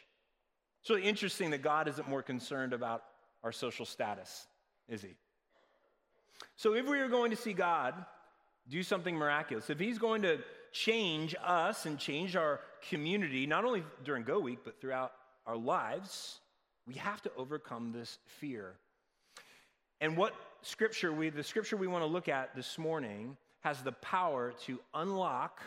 It's 0.80 0.88
really 0.88 1.02
interesting 1.02 1.50
that 1.50 1.62
God 1.62 1.88
isn't 1.88 2.08
more 2.08 2.22
concerned 2.22 2.72
about 2.72 3.02
our 3.42 3.52
social 3.52 3.84
status, 3.84 4.46
is 4.88 5.02
He? 5.02 5.16
So, 6.56 6.74
if 6.74 6.86
we 6.86 6.98
are 7.00 7.08
going 7.08 7.30
to 7.30 7.36
see 7.36 7.52
God 7.52 7.94
do 8.68 8.82
something 8.82 9.16
miraculous, 9.16 9.70
if 9.70 9.78
He's 9.78 9.98
going 9.98 10.22
to 10.22 10.38
change 10.72 11.34
us 11.42 11.86
and 11.86 11.98
change 11.98 12.36
our 12.36 12.60
community, 12.88 13.46
not 13.46 13.64
only 13.64 13.84
during 14.04 14.24
Go 14.24 14.38
Week, 14.40 14.60
but 14.64 14.80
throughout 14.80 15.12
our 15.46 15.56
lives, 15.56 16.40
we 16.86 16.94
have 16.94 17.22
to 17.22 17.30
overcome 17.36 17.92
this 17.92 18.18
fear. 18.26 18.74
And 20.00 20.16
what 20.16 20.34
scripture 20.62 21.12
we, 21.12 21.30
the 21.30 21.44
scripture 21.44 21.76
we 21.76 21.86
want 21.86 22.02
to 22.02 22.06
look 22.06 22.28
at 22.28 22.54
this 22.54 22.78
morning 22.78 23.36
has 23.60 23.82
the 23.82 23.92
power 23.92 24.52
to 24.66 24.78
unlock 24.92 25.62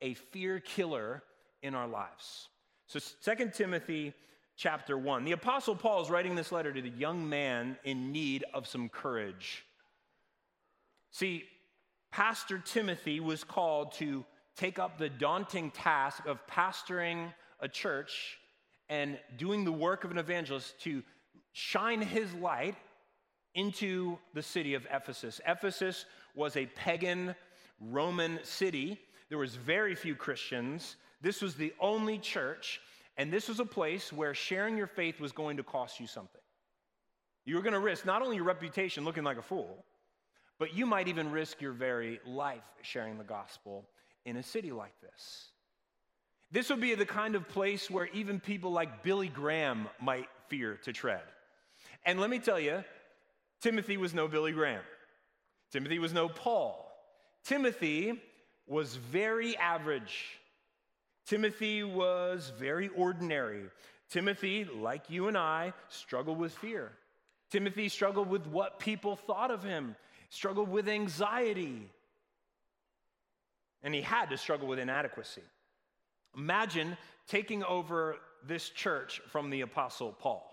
a 0.00 0.14
fear 0.14 0.60
killer 0.60 1.22
in 1.62 1.74
our 1.74 1.88
lives. 1.88 2.48
So, 2.86 3.00
2 3.24 3.50
Timothy 3.54 4.14
chapter 4.56 4.96
1. 4.96 5.24
The 5.24 5.32
Apostle 5.32 5.74
Paul 5.74 6.02
is 6.02 6.10
writing 6.10 6.34
this 6.34 6.52
letter 6.52 6.72
to 6.72 6.82
the 6.82 6.90
young 6.90 7.28
man 7.28 7.76
in 7.84 8.12
need 8.12 8.44
of 8.54 8.66
some 8.66 8.88
courage. 8.88 9.64
See, 11.14 11.44
Pastor 12.10 12.58
Timothy 12.58 13.20
was 13.20 13.44
called 13.44 13.92
to 13.92 14.24
take 14.56 14.80
up 14.80 14.98
the 14.98 15.08
daunting 15.08 15.70
task 15.70 16.26
of 16.26 16.44
pastoring 16.48 17.32
a 17.60 17.68
church 17.68 18.36
and 18.88 19.16
doing 19.36 19.64
the 19.64 19.70
work 19.70 20.02
of 20.02 20.10
an 20.10 20.18
evangelist 20.18 20.80
to 20.80 21.04
shine 21.52 22.02
his 22.02 22.34
light 22.34 22.74
into 23.54 24.18
the 24.34 24.42
city 24.42 24.74
of 24.74 24.88
Ephesus. 24.92 25.40
Ephesus 25.46 26.04
was 26.34 26.56
a 26.56 26.66
pagan 26.66 27.36
Roman 27.78 28.40
city. 28.42 28.98
There 29.28 29.38
was 29.38 29.54
very 29.54 29.94
few 29.94 30.16
Christians. 30.16 30.96
This 31.20 31.40
was 31.40 31.54
the 31.54 31.72
only 31.78 32.18
church, 32.18 32.80
and 33.18 33.32
this 33.32 33.48
was 33.48 33.60
a 33.60 33.64
place 33.64 34.12
where 34.12 34.34
sharing 34.34 34.76
your 34.76 34.88
faith 34.88 35.20
was 35.20 35.30
going 35.30 35.58
to 35.58 35.62
cost 35.62 36.00
you 36.00 36.08
something. 36.08 36.40
You 37.44 37.54
were 37.54 37.62
going 37.62 37.74
to 37.74 37.78
risk 37.78 38.04
not 38.04 38.20
only 38.20 38.34
your 38.34 38.44
reputation 38.44 39.04
looking 39.04 39.22
like 39.22 39.38
a 39.38 39.42
fool, 39.42 39.84
but 40.58 40.74
you 40.74 40.86
might 40.86 41.08
even 41.08 41.30
risk 41.30 41.60
your 41.60 41.72
very 41.72 42.20
life 42.26 42.62
sharing 42.82 43.18
the 43.18 43.24
gospel 43.24 43.84
in 44.24 44.36
a 44.36 44.42
city 44.42 44.72
like 44.72 44.98
this. 45.00 45.48
This 46.50 46.70
would 46.70 46.80
be 46.80 46.94
the 46.94 47.06
kind 47.06 47.34
of 47.34 47.48
place 47.48 47.90
where 47.90 48.06
even 48.12 48.38
people 48.38 48.70
like 48.70 49.02
Billy 49.02 49.28
Graham 49.28 49.88
might 50.00 50.28
fear 50.48 50.78
to 50.84 50.92
tread. 50.92 51.22
And 52.06 52.20
let 52.20 52.30
me 52.30 52.38
tell 52.38 52.60
you, 52.60 52.84
Timothy 53.60 53.96
was 53.96 54.14
no 54.14 54.28
Billy 54.28 54.52
Graham. 54.52 54.82
Timothy 55.72 55.98
was 55.98 56.12
no 56.12 56.28
Paul. 56.28 56.86
Timothy 57.44 58.22
was 58.66 58.96
very 58.96 59.56
average. 59.56 60.38
Timothy 61.26 61.82
was 61.82 62.52
very 62.58 62.88
ordinary. 62.88 63.64
Timothy, 64.10 64.64
like 64.64 65.10
you 65.10 65.28
and 65.28 65.36
I, 65.36 65.72
struggled 65.88 66.38
with 66.38 66.52
fear. 66.52 66.92
Timothy 67.50 67.88
struggled 67.88 68.28
with 68.28 68.46
what 68.46 68.78
people 68.78 69.16
thought 69.16 69.50
of 69.50 69.64
him, 69.64 69.96
struggled 70.34 70.68
with 70.68 70.88
anxiety. 70.88 71.88
And 73.82 73.94
he 73.94 74.02
had 74.02 74.30
to 74.30 74.36
struggle 74.36 74.66
with 74.66 74.78
inadequacy. 74.78 75.42
Imagine 76.36 76.96
taking 77.28 77.62
over 77.64 78.16
this 78.46 78.68
church 78.70 79.20
from 79.30 79.50
the 79.50 79.60
Apostle 79.60 80.12
Paul. 80.12 80.50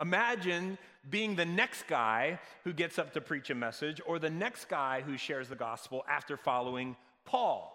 Imagine 0.00 0.78
being 1.10 1.34
the 1.34 1.44
next 1.44 1.86
guy 1.88 2.38
who 2.62 2.72
gets 2.72 2.98
up 2.98 3.12
to 3.14 3.20
preach 3.20 3.50
a 3.50 3.54
message 3.54 4.00
or 4.06 4.18
the 4.18 4.30
next 4.30 4.68
guy 4.68 5.02
who 5.02 5.16
shares 5.16 5.48
the 5.48 5.56
gospel 5.56 6.04
after 6.08 6.36
following 6.36 6.96
Paul. 7.24 7.70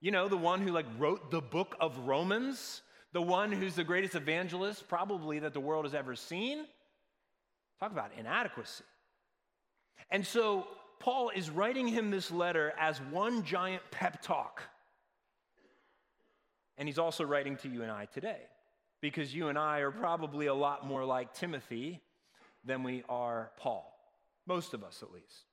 You 0.00 0.12
know, 0.12 0.28
the 0.28 0.36
one 0.36 0.60
who 0.60 0.70
like 0.70 0.86
wrote 0.98 1.30
the 1.30 1.40
book 1.40 1.76
of 1.80 1.98
Romans, 2.06 2.82
the 3.12 3.22
one 3.22 3.50
who's 3.50 3.74
the 3.74 3.84
greatest 3.84 4.14
evangelist 4.14 4.88
probably 4.88 5.40
that 5.40 5.52
the 5.52 5.60
world 5.60 5.84
has 5.84 5.94
ever 5.94 6.14
seen. 6.14 6.66
Talk 7.80 7.92
about 7.92 8.12
inadequacy. 8.16 8.84
And 10.10 10.26
so 10.26 10.66
Paul 11.00 11.30
is 11.30 11.50
writing 11.50 11.86
him 11.86 12.10
this 12.10 12.30
letter 12.30 12.72
as 12.78 12.98
one 12.98 13.44
giant 13.44 13.82
pep 13.90 14.22
talk. 14.22 14.62
And 16.76 16.88
he's 16.88 16.98
also 16.98 17.24
writing 17.24 17.56
to 17.58 17.68
you 17.68 17.82
and 17.82 17.90
I 17.90 18.06
today 18.06 18.40
because 19.00 19.34
you 19.34 19.48
and 19.48 19.58
I 19.58 19.80
are 19.80 19.90
probably 19.90 20.46
a 20.46 20.54
lot 20.54 20.86
more 20.86 21.04
like 21.04 21.34
Timothy 21.34 22.00
than 22.64 22.82
we 22.82 23.04
are 23.08 23.50
Paul. 23.56 23.92
Most 24.46 24.74
of 24.74 24.82
us, 24.82 25.02
at 25.02 25.12
least. 25.12 25.44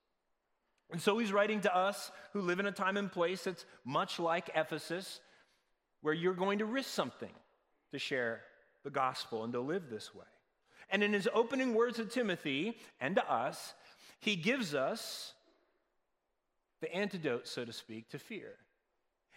And 0.92 1.02
so 1.02 1.18
he's 1.18 1.34
writing 1.34 1.62
to 1.62 1.76
us 1.76 2.12
who 2.34 2.42
live 2.42 2.60
in 2.60 2.68
a 2.68 2.72
time 2.72 2.98
and 2.98 3.12
place 3.12 3.44
that's 3.44 3.66
much 3.84 4.20
like 4.20 4.50
Ephesus, 4.56 5.20
where 6.02 6.14
you're 6.14 6.34
going 6.34 6.60
to 6.60 6.66
risk 6.66 6.90
something 6.90 7.34
to 7.92 8.00
share 8.00 8.42
the 8.84 8.92
gospel 8.92 9.44
and 9.44 9.54
to 9.54 9.60
live 9.60 9.90
this 9.90 10.14
way. 10.14 10.26
And 10.90 11.04
in 11.04 11.14
his 11.14 11.28
opening 11.34 11.74
words 11.74 11.98
to 11.98 12.06
Timothy 12.06 12.78
and 13.02 13.16
to 13.16 13.32
us, 13.32 13.74
he 14.26 14.36
gives 14.36 14.74
us 14.74 15.34
the 16.82 16.94
antidote, 16.94 17.48
so 17.48 17.64
to 17.64 17.72
speak, 17.72 18.10
to 18.10 18.20
fear. 18.20 18.54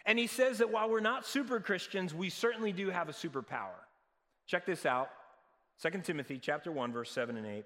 And 0.05 0.17
he 0.17 0.27
says 0.27 0.57
that 0.57 0.71
while 0.71 0.89
we're 0.89 0.99
not 0.99 1.25
super 1.25 1.59
Christians, 1.59 2.13
we 2.13 2.29
certainly 2.29 2.71
do 2.71 2.89
have 2.89 3.07
a 3.07 3.13
superpower. 3.13 3.77
Check 4.47 4.65
this 4.65 4.85
out 4.85 5.09
2 5.81 5.99
Timothy 5.99 6.39
chapter 6.41 6.71
1 6.71 6.91
verse 6.91 7.11
7 7.11 7.37
and 7.37 7.45
8. 7.45 7.65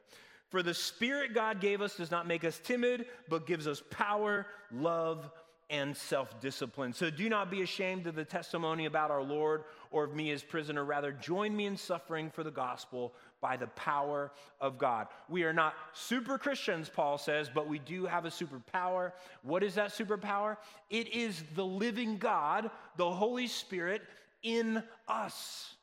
For 0.49 0.61
the 0.61 0.73
spirit 0.73 1.33
God 1.33 1.61
gave 1.61 1.81
us 1.81 1.95
does 1.95 2.11
not 2.11 2.27
make 2.27 2.43
us 2.43 2.59
timid, 2.61 3.05
but 3.29 3.47
gives 3.47 3.67
us 3.67 3.81
power, 3.89 4.45
love, 4.71 5.31
and 5.69 5.95
self 5.95 6.39
discipline. 6.39 6.93
So 6.93 7.09
do 7.09 7.29
not 7.29 7.49
be 7.49 7.61
ashamed 7.61 8.05
of 8.05 8.15
the 8.15 8.25
testimony 8.25 8.85
about 8.85 9.09
our 9.09 9.23
Lord 9.23 9.63
or 9.89 10.03
of 10.03 10.13
me 10.13 10.29
as 10.31 10.43
prisoner. 10.43 10.83
Rather, 10.83 11.11
join 11.11 11.55
me 11.55 11.65
in 11.65 11.77
suffering 11.77 12.29
for 12.29 12.43
the 12.43 12.51
gospel 12.51 13.13
by 13.43 13.57
the 13.57 13.67
power 13.67 14.31
of 14.61 14.77
God. 14.77 15.07
We 15.27 15.43
are 15.43 15.51
not 15.51 15.75
super 15.91 16.37
Christians, 16.37 16.89
Paul 16.89 17.17
says, 17.17 17.51
but 17.53 17.67
we 17.67 17.77
do 17.77 18.05
have 18.05 18.23
a 18.23 18.29
superpower. 18.29 19.11
What 19.43 19.63
is 19.63 19.75
that 19.75 19.89
superpower? 19.89 20.55
It 20.89 21.13
is 21.13 21.43
the 21.53 21.65
living 21.65 22.17
God, 22.17 22.71
the 22.95 23.11
Holy 23.11 23.47
Spirit 23.47 24.01
in 24.41 24.81
us. 25.09 25.75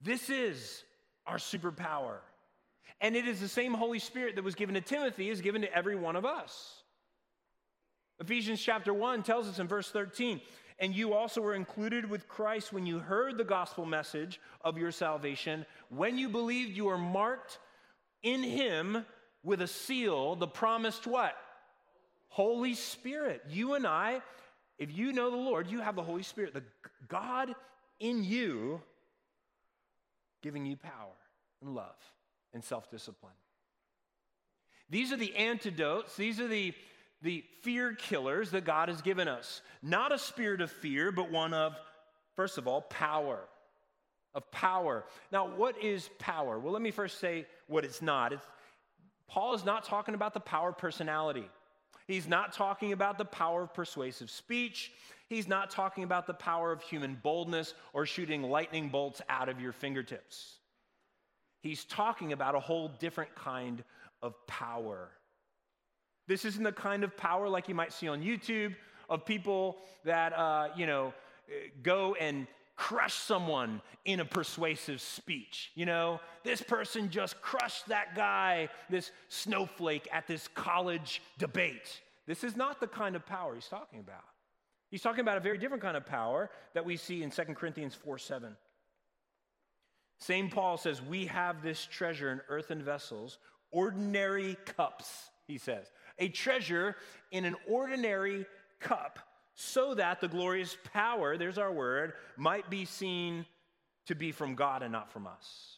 This 0.00 0.30
is 0.30 0.82
our 1.26 1.36
superpower. 1.36 2.16
And 3.02 3.14
it 3.14 3.28
is 3.28 3.40
the 3.40 3.48
same 3.48 3.74
Holy 3.74 3.98
Spirit 3.98 4.36
that 4.36 4.44
was 4.44 4.54
given 4.54 4.74
to 4.74 4.80
Timothy 4.80 5.28
is 5.28 5.42
given 5.42 5.60
to 5.60 5.72
every 5.74 5.96
one 5.96 6.16
of 6.16 6.24
us. 6.24 6.82
Ephesians 8.20 8.62
chapter 8.62 8.94
1 8.94 9.22
tells 9.22 9.48
us 9.48 9.58
in 9.58 9.68
verse 9.68 9.90
13, 9.90 10.40
and 10.78 10.94
you 10.94 11.14
also 11.14 11.40
were 11.40 11.54
included 11.54 12.08
with 12.08 12.28
Christ 12.28 12.72
when 12.72 12.86
you 12.86 12.98
heard 12.98 13.38
the 13.38 13.44
gospel 13.44 13.86
message 13.86 14.40
of 14.62 14.76
your 14.76 14.90
salvation. 14.90 15.64
When 15.88 16.18
you 16.18 16.28
believed, 16.28 16.76
you 16.76 16.86
were 16.86 16.98
marked 16.98 17.58
in 18.22 18.42
him 18.42 19.04
with 19.42 19.60
a 19.60 19.68
seal, 19.68 20.34
the 20.34 20.48
promised 20.48 21.06
what? 21.06 21.36
Holy 22.28 22.74
Spirit. 22.74 23.42
You 23.48 23.74
and 23.74 23.86
I, 23.86 24.20
if 24.78 24.90
you 24.96 25.12
know 25.12 25.30
the 25.30 25.36
Lord, 25.36 25.70
you 25.70 25.80
have 25.80 25.94
the 25.94 26.02
Holy 26.02 26.24
Spirit, 26.24 26.54
the 26.54 26.64
God 27.06 27.54
in 28.00 28.24
you 28.24 28.80
giving 30.42 30.66
you 30.66 30.76
power 30.76 31.14
and 31.62 31.74
love 31.74 31.96
and 32.52 32.64
self 32.64 32.90
discipline. 32.90 33.32
These 34.90 35.12
are 35.12 35.16
the 35.16 35.34
antidotes, 35.36 36.16
these 36.16 36.40
are 36.40 36.48
the, 36.48 36.74
the 37.24 37.42
fear 37.62 37.94
killers 37.94 38.50
that 38.50 38.64
God 38.64 38.90
has 38.90 39.00
given 39.00 39.28
us. 39.28 39.62
Not 39.82 40.12
a 40.12 40.18
spirit 40.18 40.60
of 40.60 40.70
fear, 40.70 41.10
but 41.10 41.32
one 41.32 41.54
of, 41.54 41.74
first 42.36 42.58
of 42.58 42.68
all, 42.68 42.82
power. 42.82 43.40
Of 44.34 44.48
power. 44.50 45.04
Now, 45.32 45.48
what 45.48 45.82
is 45.82 46.10
power? 46.18 46.58
Well, 46.58 46.72
let 46.72 46.82
me 46.82 46.90
first 46.90 47.18
say 47.18 47.46
what 47.66 47.84
it's 47.84 48.02
not. 48.02 48.34
It's, 48.34 48.46
Paul 49.26 49.54
is 49.54 49.64
not 49.64 49.84
talking 49.84 50.14
about 50.14 50.34
the 50.34 50.40
power 50.40 50.68
of 50.68 50.78
personality. 50.78 51.48
He's 52.06 52.28
not 52.28 52.52
talking 52.52 52.92
about 52.92 53.16
the 53.16 53.24
power 53.24 53.62
of 53.62 53.72
persuasive 53.72 54.30
speech. 54.30 54.92
He's 55.28 55.48
not 55.48 55.70
talking 55.70 56.04
about 56.04 56.26
the 56.26 56.34
power 56.34 56.72
of 56.72 56.82
human 56.82 57.18
boldness 57.22 57.72
or 57.94 58.04
shooting 58.04 58.42
lightning 58.42 58.90
bolts 58.90 59.22
out 59.30 59.48
of 59.48 59.60
your 59.60 59.72
fingertips. 59.72 60.58
He's 61.62 61.86
talking 61.86 62.34
about 62.34 62.54
a 62.54 62.60
whole 62.60 62.88
different 62.88 63.34
kind 63.34 63.82
of 64.20 64.34
power. 64.46 65.08
This 66.26 66.44
isn't 66.44 66.62
the 66.62 66.72
kind 66.72 67.04
of 67.04 67.16
power 67.16 67.48
like 67.48 67.68
you 67.68 67.74
might 67.74 67.92
see 67.92 68.08
on 68.08 68.22
YouTube 68.22 68.74
of 69.08 69.24
people 69.26 69.76
that, 70.04 70.32
uh, 70.32 70.68
you 70.76 70.86
know, 70.86 71.12
go 71.82 72.14
and 72.14 72.46
crush 72.76 73.14
someone 73.14 73.80
in 74.04 74.20
a 74.20 74.24
persuasive 74.24 75.00
speech. 75.00 75.70
You 75.74 75.86
know, 75.86 76.20
this 76.42 76.60
person 76.60 77.10
just 77.10 77.40
crushed 77.40 77.88
that 77.88 78.14
guy, 78.16 78.68
this 78.90 79.10
snowflake 79.28 80.08
at 80.12 80.26
this 80.26 80.48
college 80.48 81.22
debate. 81.38 82.00
This 82.26 82.42
is 82.42 82.56
not 82.56 82.80
the 82.80 82.86
kind 82.86 83.16
of 83.16 83.26
power 83.26 83.54
he's 83.54 83.68
talking 83.68 84.00
about. 84.00 84.24
He's 84.90 85.02
talking 85.02 85.20
about 85.20 85.36
a 85.36 85.40
very 85.40 85.58
different 85.58 85.82
kind 85.82 85.96
of 85.96 86.06
power 86.06 86.50
that 86.74 86.84
we 86.84 86.96
see 86.96 87.22
in 87.22 87.30
2 87.30 87.42
Corinthians 87.54 87.94
4 87.94 88.18
7. 88.18 88.56
Same 90.18 90.48
Paul 90.48 90.76
says, 90.76 91.02
We 91.02 91.26
have 91.26 91.62
this 91.62 91.84
treasure 91.84 92.30
in 92.30 92.40
earthen 92.48 92.82
vessels, 92.82 93.38
ordinary 93.70 94.56
cups, 94.64 95.30
he 95.46 95.58
says. 95.58 95.90
A 96.18 96.28
treasure 96.28 96.96
in 97.30 97.44
an 97.44 97.56
ordinary 97.68 98.46
cup, 98.80 99.18
so 99.54 99.94
that 99.94 100.20
the 100.20 100.28
glorious 100.28 100.76
power, 100.92 101.36
there's 101.36 101.58
our 101.58 101.72
word, 101.72 102.12
might 102.36 102.68
be 102.70 102.84
seen 102.84 103.46
to 104.06 104.14
be 104.14 104.32
from 104.32 104.54
God 104.54 104.82
and 104.82 104.92
not 104.92 105.10
from 105.10 105.26
us. 105.26 105.76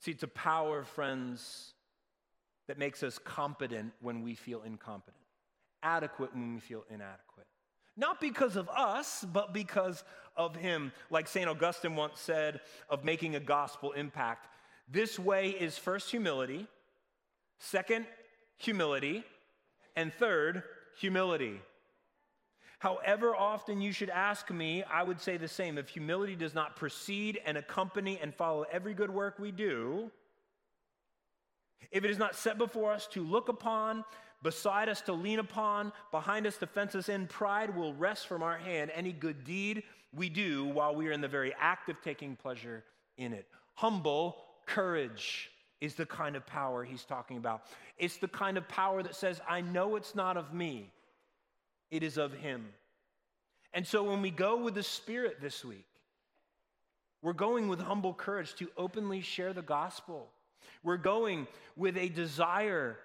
See, 0.00 0.10
it's 0.10 0.22
a 0.22 0.28
power, 0.28 0.82
friends, 0.82 1.74
that 2.66 2.78
makes 2.78 3.02
us 3.02 3.18
competent 3.18 3.92
when 4.00 4.22
we 4.22 4.34
feel 4.34 4.62
incompetent 4.62 5.22
adequate 5.82 6.34
when 6.34 6.54
we 6.54 6.60
feel 6.60 6.84
inadequate. 6.90 7.46
Not 7.96 8.20
because 8.20 8.56
of 8.56 8.68
us, 8.70 9.24
but 9.32 9.52
because 9.52 10.02
of 10.36 10.56
Him. 10.56 10.92
Like 11.10 11.28
St. 11.28 11.48
Augustine 11.48 11.94
once 11.94 12.20
said 12.20 12.60
of 12.88 13.04
making 13.04 13.34
a 13.34 13.40
gospel 13.40 13.92
impact 13.92 14.48
this 14.88 15.18
way 15.18 15.50
is 15.50 15.78
first 15.78 16.10
humility, 16.10 16.66
second, 17.62 18.06
humility, 18.56 19.24
and 19.96 20.12
third, 20.12 20.62
humility. 20.98 21.60
However 22.78 23.36
often 23.36 23.80
you 23.80 23.92
should 23.92 24.10
ask 24.10 24.50
me, 24.50 24.82
I 24.82 25.04
would 25.04 25.20
say 25.20 25.36
the 25.36 25.46
same. 25.46 25.78
If 25.78 25.88
humility 25.88 26.34
does 26.34 26.54
not 26.54 26.74
precede 26.74 27.40
and 27.46 27.56
accompany 27.56 28.18
and 28.20 28.34
follow 28.34 28.66
every 28.72 28.94
good 28.94 29.10
work 29.10 29.38
we 29.38 29.52
do, 29.52 30.10
if 31.92 32.04
it 32.04 32.10
is 32.10 32.18
not 32.18 32.34
set 32.34 32.58
before 32.58 32.92
us 32.92 33.06
to 33.12 33.22
look 33.22 33.48
upon, 33.48 34.04
beside 34.42 34.88
us 34.88 35.00
to 35.02 35.12
lean 35.12 35.38
upon, 35.38 35.92
behind 36.10 36.46
us 36.46 36.56
to 36.56 36.66
fence 36.66 36.96
us 36.96 37.08
in. 37.08 37.28
Pride 37.28 37.76
will 37.76 37.94
wrest 37.94 38.26
from 38.26 38.42
our 38.42 38.58
hand 38.58 38.90
any 38.92 39.12
good 39.12 39.44
deed 39.44 39.84
we 40.12 40.28
do 40.28 40.64
while 40.64 40.94
we 40.94 41.06
are 41.06 41.12
in 41.12 41.20
the 41.20 41.28
very 41.28 41.54
act 41.60 41.88
of 41.88 42.00
taking 42.02 42.34
pleasure 42.34 42.82
in 43.16 43.32
it. 43.32 43.46
Humble 43.74 44.36
courage 44.66 45.50
is 45.82 45.96
the 45.96 46.06
kind 46.06 46.36
of 46.36 46.46
power 46.46 46.84
he's 46.84 47.04
talking 47.04 47.36
about. 47.36 47.64
It's 47.98 48.16
the 48.18 48.28
kind 48.28 48.56
of 48.56 48.68
power 48.68 49.02
that 49.02 49.16
says, 49.16 49.40
I 49.48 49.62
know 49.62 49.96
it's 49.96 50.14
not 50.14 50.36
of 50.36 50.54
me, 50.54 50.88
it 51.90 52.04
is 52.04 52.18
of 52.18 52.32
him. 52.32 52.68
And 53.74 53.84
so 53.84 54.04
when 54.04 54.22
we 54.22 54.30
go 54.30 54.62
with 54.62 54.74
the 54.74 54.84
Spirit 54.84 55.40
this 55.40 55.64
week, 55.64 55.86
we're 57.20 57.32
going 57.32 57.66
with 57.66 57.80
humble 57.80 58.14
courage 58.14 58.54
to 58.56 58.68
openly 58.76 59.22
share 59.22 59.52
the 59.52 59.62
gospel. 59.62 60.28
We're 60.84 60.98
going 60.98 61.48
with 61.76 61.96
a 61.96 62.08
desire 62.08 62.96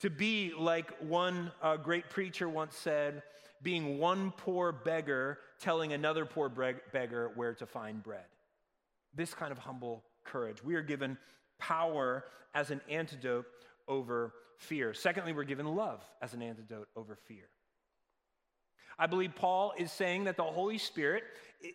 to 0.00 0.10
be 0.10 0.52
like 0.56 0.90
one 1.00 1.50
uh, 1.62 1.78
great 1.78 2.10
preacher 2.10 2.46
once 2.46 2.76
said, 2.76 3.22
being 3.62 3.98
one 3.98 4.34
poor 4.36 4.70
beggar 4.70 5.38
telling 5.60 5.94
another 5.94 6.26
poor 6.26 6.50
beggar 6.92 7.30
where 7.36 7.54
to 7.54 7.64
find 7.64 8.02
bread. 8.02 8.26
This 9.14 9.32
kind 9.32 9.50
of 9.50 9.56
humble 9.56 10.02
courage. 10.24 10.62
We 10.62 10.74
are 10.74 10.82
given 10.82 11.16
power 11.58 12.24
as 12.54 12.70
an 12.70 12.80
antidote 12.88 13.46
over 13.88 14.32
fear. 14.58 14.94
Secondly, 14.94 15.32
we're 15.32 15.44
given 15.44 15.66
love 15.66 16.02
as 16.22 16.34
an 16.34 16.42
antidote 16.42 16.88
over 16.96 17.16
fear. 17.26 17.48
I 18.98 19.06
believe 19.06 19.34
Paul 19.34 19.74
is 19.76 19.92
saying 19.92 20.24
that 20.24 20.36
the 20.36 20.42
Holy 20.42 20.78
Spirit 20.78 21.22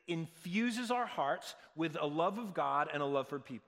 infuses 0.07 0.89
our 0.89 1.05
hearts 1.05 1.55
with 1.75 1.95
a 2.00 2.05
love 2.05 2.39
of 2.39 2.53
God 2.53 2.89
and 2.91 3.01
a 3.01 3.05
love 3.05 3.27
for 3.27 3.39
people. 3.39 3.67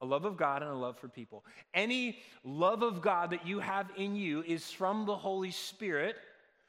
A 0.00 0.06
love 0.06 0.24
of 0.24 0.36
God 0.36 0.62
and 0.62 0.70
a 0.70 0.74
love 0.74 0.98
for 0.98 1.06
people. 1.06 1.44
Any 1.72 2.18
love 2.42 2.82
of 2.82 3.00
God 3.00 3.30
that 3.30 3.46
you 3.46 3.60
have 3.60 3.88
in 3.96 4.16
you 4.16 4.42
is 4.42 4.68
from 4.68 5.06
the 5.06 5.14
Holy 5.14 5.52
Spirit 5.52 6.16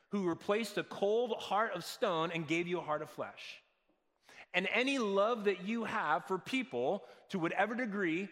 who 0.09 0.29
replaced 0.29 0.77
a 0.77 0.83
cold 0.83 1.33
heart 1.39 1.71
of 1.73 1.83
stone 1.83 2.29
and 2.31 2.47
gave 2.47 2.67
you 2.67 2.77
a 2.77 2.83
heart 2.83 3.01
of 3.01 3.09
flesh. 3.09 3.63
And 4.53 4.67
any 4.71 4.99
love 4.99 5.45
that 5.45 5.67
you 5.67 5.83
have 5.85 6.25
for 6.27 6.37
people, 6.37 7.03
to 7.29 7.39
whatever 7.39 7.73
degree, 7.73 8.29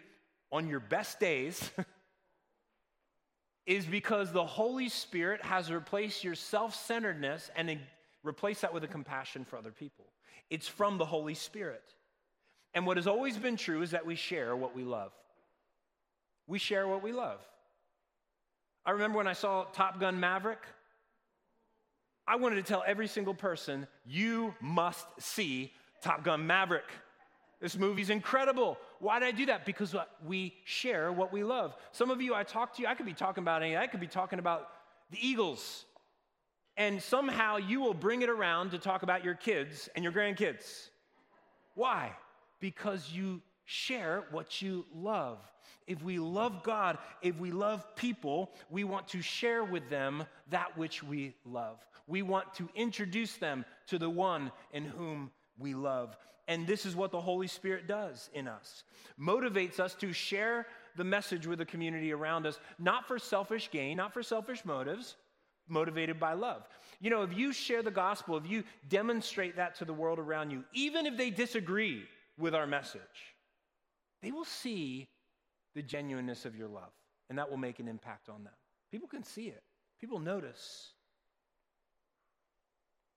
on 0.52 0.68
your 0.68 0.80
best 0.80 1.20
days, 1.20 1.72
is 3.66 3.86
because 3.86 4.32
the 4.32 4.46
Holy 4.46 4.90
Spirit 4.90 5.44
has 5.44 5.72
replaced 5.72 6.24
your 6.24 6.36
self 6.36 6.76
centeredness 6.76 7.50
and 7.56 7.80
replaced 8.24 8.62
that 8.62 8.74
with 8.74 8.84
a 8.84 8.88
compassion 8.88 9.46
for 9.46 9.58
other 9.58 9.72
people. 9.72 10.06
It's 10.50 10.68
from 10.68 10.98
the 10.98 11.06
Holy 11.06 11.34
Spirit. 11.34 11.84
And 12.74 12.86
what 12.86 12.98
has 12.98 13.08
always 13.08 13.38
been 13.38 13.58
true 13.58 13.82
is 13.82 13.92
that 13.92 14.06
we 14.06 14.16
share 14.16 14.56
what 14.56 14.76
we 14.76 14.84
love. 14.84 15.12
We 16.48 16.60
share 16.60 16.88
what 16.88 17.04
we 17.04 17.12
love. 17.12 17.40
I 18.86 18.92
remember 18.92 19.18
when 19.18 19.28
I 19.28 19.34
saw 19.34 19.66
Top 19.74 20.00
Gun 20.00 20.20
Maverick, 20.20 20.62
I 22.28 22.36
wanted 22.38 22.56
to 22.56 22.64
tell 22.64 22.84
every 22.86 23.08
single 23.08 23.34
person, 23.34 23.88
you 24.06 24.54
must 24.62 25.06
see 25.20 25.72
Top 26.02 26.24
Gun 26.24 26.48
Maverick. 26.48 26.86
This 27.62 27.78
movie's 27.78 28.10
incredible. 28.10 28.78
Why 29.00 29.20
did 29.20 29.28
I 29.28 29.32
do 29.32 29.46
that? 29.46 29.66
Because 29.66 29.96
we 30.26 30.56
share 30.66 31.12
what 31.12 31.32
we 31.32 31.44
love. 31.44 31.76
Some 31.92 32.10
of 32.10 32.20
you, 32.20 32.34
I 32.34 32.44
talk 32.44 32.76
to 32.76 32.82
you, 32.82 32.88
I 32.88 32.96
could 32.96 33.06
be 33.06 33.14
talking 33.14 33.44
about 33.44 33.62
anything. 33.62 33.78
I 33.78 33.88
could 33.88 34.00
be 34.00 34.08
talking 34.08 34.40
about 34.40 34.68
the 35.12 35.26
Eagles. 35.26 35.86
And 36.76 37.02
somehow 37.02 37.58
you 37.58 37.80
will 37.80 37.94
bring 37.94 38.24
it 38.24 38.30
around 38.30 38.72
to 38.72 38.80
talk 38.80 39.04
about 39.04 39.24
your 39.24 39.36
kids 39.36 39.90
and 39.96 40.04
your 40.04 40.12
grandkids. 40.12 40.90
Why? 41.76 42.14
Because 42.60 43.12
you 43.12 43.42
share 43.66 44.24
what 44.32 44.62
you 44.62 44.86
love. 44.96 45.38
If 45.86 46.02
we 46.02 46.18
love 46.18 46.64
God, 46.64 46.98
if 47.22 47.38
we 47.40 47.52
love 47.52 47.96
people, 47.96 48.52
we 48.72 48.84
want 48.84 49.08
to 49.10 49.22
share 49.22 49.64
with 49.64 49.90
them 49.90 50.24
that 50.50 50.76
which 50.78 51.04
we 51.04 51.36
love. 51.46 51.78
We 52.08 52.24
want 52.24 52.54
to 52.56 52.70
introduce 52.76 53.36
them 53.38 53.66
to 53.88 54.00
the 54.00 54.10
one 54.10 54.52
in 54.74 54.86
whom 54.86 55.32
we 55.60 55.76
love. 55.76 56.18
And 56.52 56.68
this 56.68 56.86
is 56.86 56.98
what 56.98 57.12
the 57.12 57.22
Holy 57.22 57.48
Spirit 57.48 57.88
does 57.88 58.30
in 58.34 58.46
us 58.46 58.84
motivates 59.18 59.80
us 59.80 59.94
to 59.96 60.12
share 60.12 60.68
the 60.98 61.04
message 61.04 61.48
with 61.48 61.60
the 61.60 61.66
community 61.66 62.12
around 62.12 62.46
us, 62.46 62.60
not 62.78 63.08
for 63.08 63.18
selfish 63.18 63.72
gain, 63.72 63.96
not 63.96 64.14
for 64.14 64.22
selfish 64.22 64.66
motives, 64.66 65.16
motivated 65.70 66.20
by 66.20 66.34
love. 66.34 66.68
You 67.00 67.10
know, 67.10 67.22
if 67.22 67.38
you 67.38 67.54
share 67.54 67.82
the 67.82 67.90
gospel, 67.90 68.36
if 68.36 68.46
you 68.46 68.66
demonstrate 68.90 69.56
that 69.56 69.76
to 69.76 69.86
the 69.86 69.94
world 69.94 70.20
around 70.20 70.52
you, 70.52 70.66
even 70.74 71.06
if 71.06 71.16
they 71.16 71.30
disagree 71.30 72.04
with 72.38 72.54
our 72.54 72.68
message, 72.68 73.00
they 74.22 74.34
will 74.34 74.44
see 74.44 75.08
the 75.74 75.82
genuineness 75.82 76.44
of 76.44 76.58
your 76.58 76.68
love, 76.68 76.92
and 77.30 77.40
that 77.40 77.50
will 77.50 77.56
make 77.56 77.80
an 77.80 77.88
impact 77.88 78.28
on 78.28 78.44
them. 78.44 78.54
People 78.92 79.08
can 79.08 79.24
see 79.24 79.48
it, 79.48 79.64
people 80.02 80.20
notice. 80.20 80.92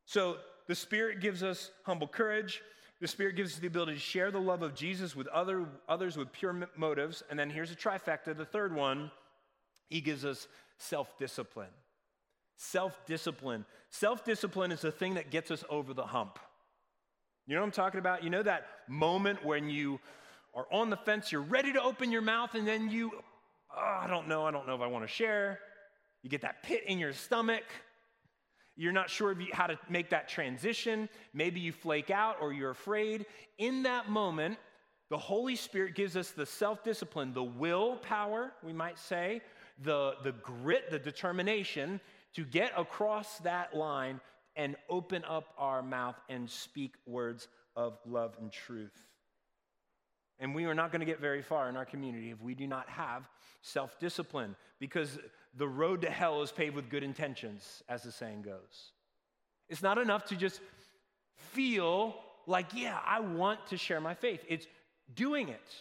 So 0.05 0.37
the 0.69 0.77
Spirit 0.77 1.19
gives 1.19 1.43
us 1.43 1.73
humble 1.83 2.07
courage. 2.07 2.63
The 3.05 3.09
Spirit 3.09 3.37
gives 3.37 3.53
us 3.53 3.59
the 3.59 3.67
ability 3.67 3.93
to 3.93 4.01
share 4.01 4.31
the 4.31 4.41
love 4.41 4.63
of 4.63 4.75
Jesus 4.75 5.15
with 5.15 5.27
other, 5.27 5.67
others 5.87 6.17
with 6.17 6.33
pure 6.33 6.67
motives. 6.75 7.23
And 7.29 7.39
then 7.39 7.51
here's 7.51 7.71
a 7.71 7.75
trifecta 7.77 8.35
the 8.35 8.47
third 8.47 8.75
one, 8.75 9.11
He 9.91 10.01
gives 10.01 10.25
us 10.25 10.49
self 10.79 11.19
discipline. 11.19 11.69
Self 12.57 13.05
discipline. 13.05 13.67
Self 13.91 14.25
discipline 14.25 14.73
is 14.73 14.81
the 14.81 14.91
thing 14.91 15.17
that 15.17 15.31
gets 15.31 15.51
us 15.51 15.63
over 15.69 15.93
the 15.93 16.07
hump. 16.07 16.39
You 17.47 17.55
know 17.55 17.61
what 17.61 17.67
I'm 17.67 17.73
talking 17.73 18.01
about? 18.01 18.25
You 18.25 18.31
know 18.31 18.43
that 18.43 18.69
moment 18.89 19.45
when 19.45 19.69
you 19.69 20.01
are 20.55 20.67
on 20.73 20.89
the 20.89 20.97
fence, 20.97 21.31
you're 21.31 21.43
ready 21.43 21.75
to 21.75 21.83
open 21.83 22.11
your 22.11 22.23
mouth, 22.23 22.55
and 22.55 22.67
then 22.67 22.89
you, 22.89 23.11
oh, 23.77 23.99
I 24.01 24.07
don't 24.07 24.29
know, 24.29 24.47
I 24.47 24.51
don't 24.51 24.67
know 24.67 24.77
if 24.77 24.81
I 24.81 24.87
want 24.87 25.07
to 25.07 25.13
share. 25.13 25.59
You 26.23 26.31
get 26.31 26.41
that 26.41 26.63
pit 26.63 26.85
in 26.87 26.99
your 26.99 27.13
stomach. 27.13 27.65
You're 28.77 28.93
not 28.93 29.09
sure 29.09 29.37
how 29.53 29.67
to 29.67 29.79
make 29.89 30.11
that 30.11 30.29
transition. 30.29 31.09
Maybe 31.33 31.61
you 31.61 31.73
flake 31.73 32.11
out 32.11 32.37
or 32.41 32.53
you're 32.53 32.71
afraid. 32.71 33.27
In 33.59 33.85
that 33.85 34.09
moment, 34.09 34.59
the 35.11 35.19
Holy 35.19 35.55
Spirit 35.55 35.95
gives 35.95 36.17
us 36.17 36.31
the 36.31 36.47
self 36.47 36.83
discipline, 36.83 37.33
the 37.33 37.45
willpower, 37.45 38.53
we 38.63 38.73
might 38.73 38.99
say, 38.99 39.43
the, 39.83 40.15
the 40.25 40.33
grit, 40.33 40.91
the 40.91 40.99
determination 40.99 42.01
to 42.35 42.45
get 42.45 42.73
across 42.77 43.39
that 43.39 43.77
line 43.77 44.21
and 44.57 44.77
open 44.89 45.25
up 45.25 45.55
our 45.59 45.83
mouth 45.83 46.17
and 46.29 46.49
speak 46.49 46.95
words 47.07 47.49
of 47.77 47.99
love 48.07 48.35
and 48.41 48.53
truth. 48.53 49.05
And 50.41 50.55
we 50.55 50.65
are 50.65 50.75
not 50.75 50.91
going 50.91 51.01
to 51.01 51.07
get 51.07 51.21
very 51.21 51.43
far 51.43 51.69
in 51.69 51.77
our 51.77 51.85
community 51.85 52.31
if 52.31 52.43
we 52.43 52.55
do 52.55 52.67
not 52.67 52.89
have 52.89 53.29
self 53.63 53.99
discipline 53.99 54.57
because 54.81 55.19
the 55.57 55.69
road 55.69 56.03
to 56.03 56.11
hell 56.11 56.43
is 56.43 56.51
paved 56.51 56.75
with 56.75 56.91
good 56.91 57.03
intentions, 57.03 57.83
as 57.89 58.03
the 58.03 58.13
saying 58.13 58.43
goes. 58.43 58.91
It's 59.69 59.83
not 59.83 59.99
enough 59.99 60.27
to 60.27 60.37
just 60.37 60.61
feel 61.37 62.17
like, 62.47 62.67
yeah, 62.75 62.99
I 63.07 63.21
want 63.21 63.67
to 63.69 63.77
share 63.77 64.01
my 64.01 64.15
faith. 64.15 64.45
It's 64.49 64.67
doing 65.15 65.49
it. 65.49 65.75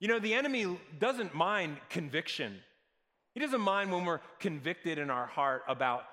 You 0.00 0.08
know, 0.08 0.18
the 0.18 0.34
enemy 0.34 0.78
doesn't 0.98 1.34
mind 1.34 1.76
conviction. 1.88 2.56
He 3.34 3.40
doesn't 3.40 3.60
mind 3.60 3.92
when 3.92 4.04
we're 4.04 4.20
convicted 4.38 4.98
in 4.98 5.10
our 5.10 5.26
heart 5.26 5.62
about 5.68 6.04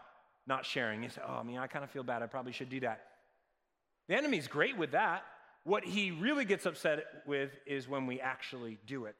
not 0.48 0.66
sharing. 0.66 1.02
He 1.02 1.10
says, 1.10 1.24
oh, 1.28 1.36
I 1.36 1.44
mean, 1.44 1.58
I 1.58 1.68
kind 1.68 1.84
of 1.84 1.92
feel 1.92 2.04
bad. 2.04 2.22
I 2.22 2.28
probably 2.28 2.52
should 2.52 2.70
do 2.70 2.80
that. 2.82 3.02
The 4.08 4.16
enemy's 4.16 4.48
great 4.48 4.78
with 4.78 4.92
that. 4.92 5.24
What 5.64 5.84
he 5.84 6.12
really 6.12 6.46
gets 6.46 6.66
upset 6.66 7.06
with 7.26 7.52
is 7.66 7.88
when 7.88 8.08
we 8.08 8.20
actually 8.20 8.78
do 8.88 9.06
it. 9.06 9.16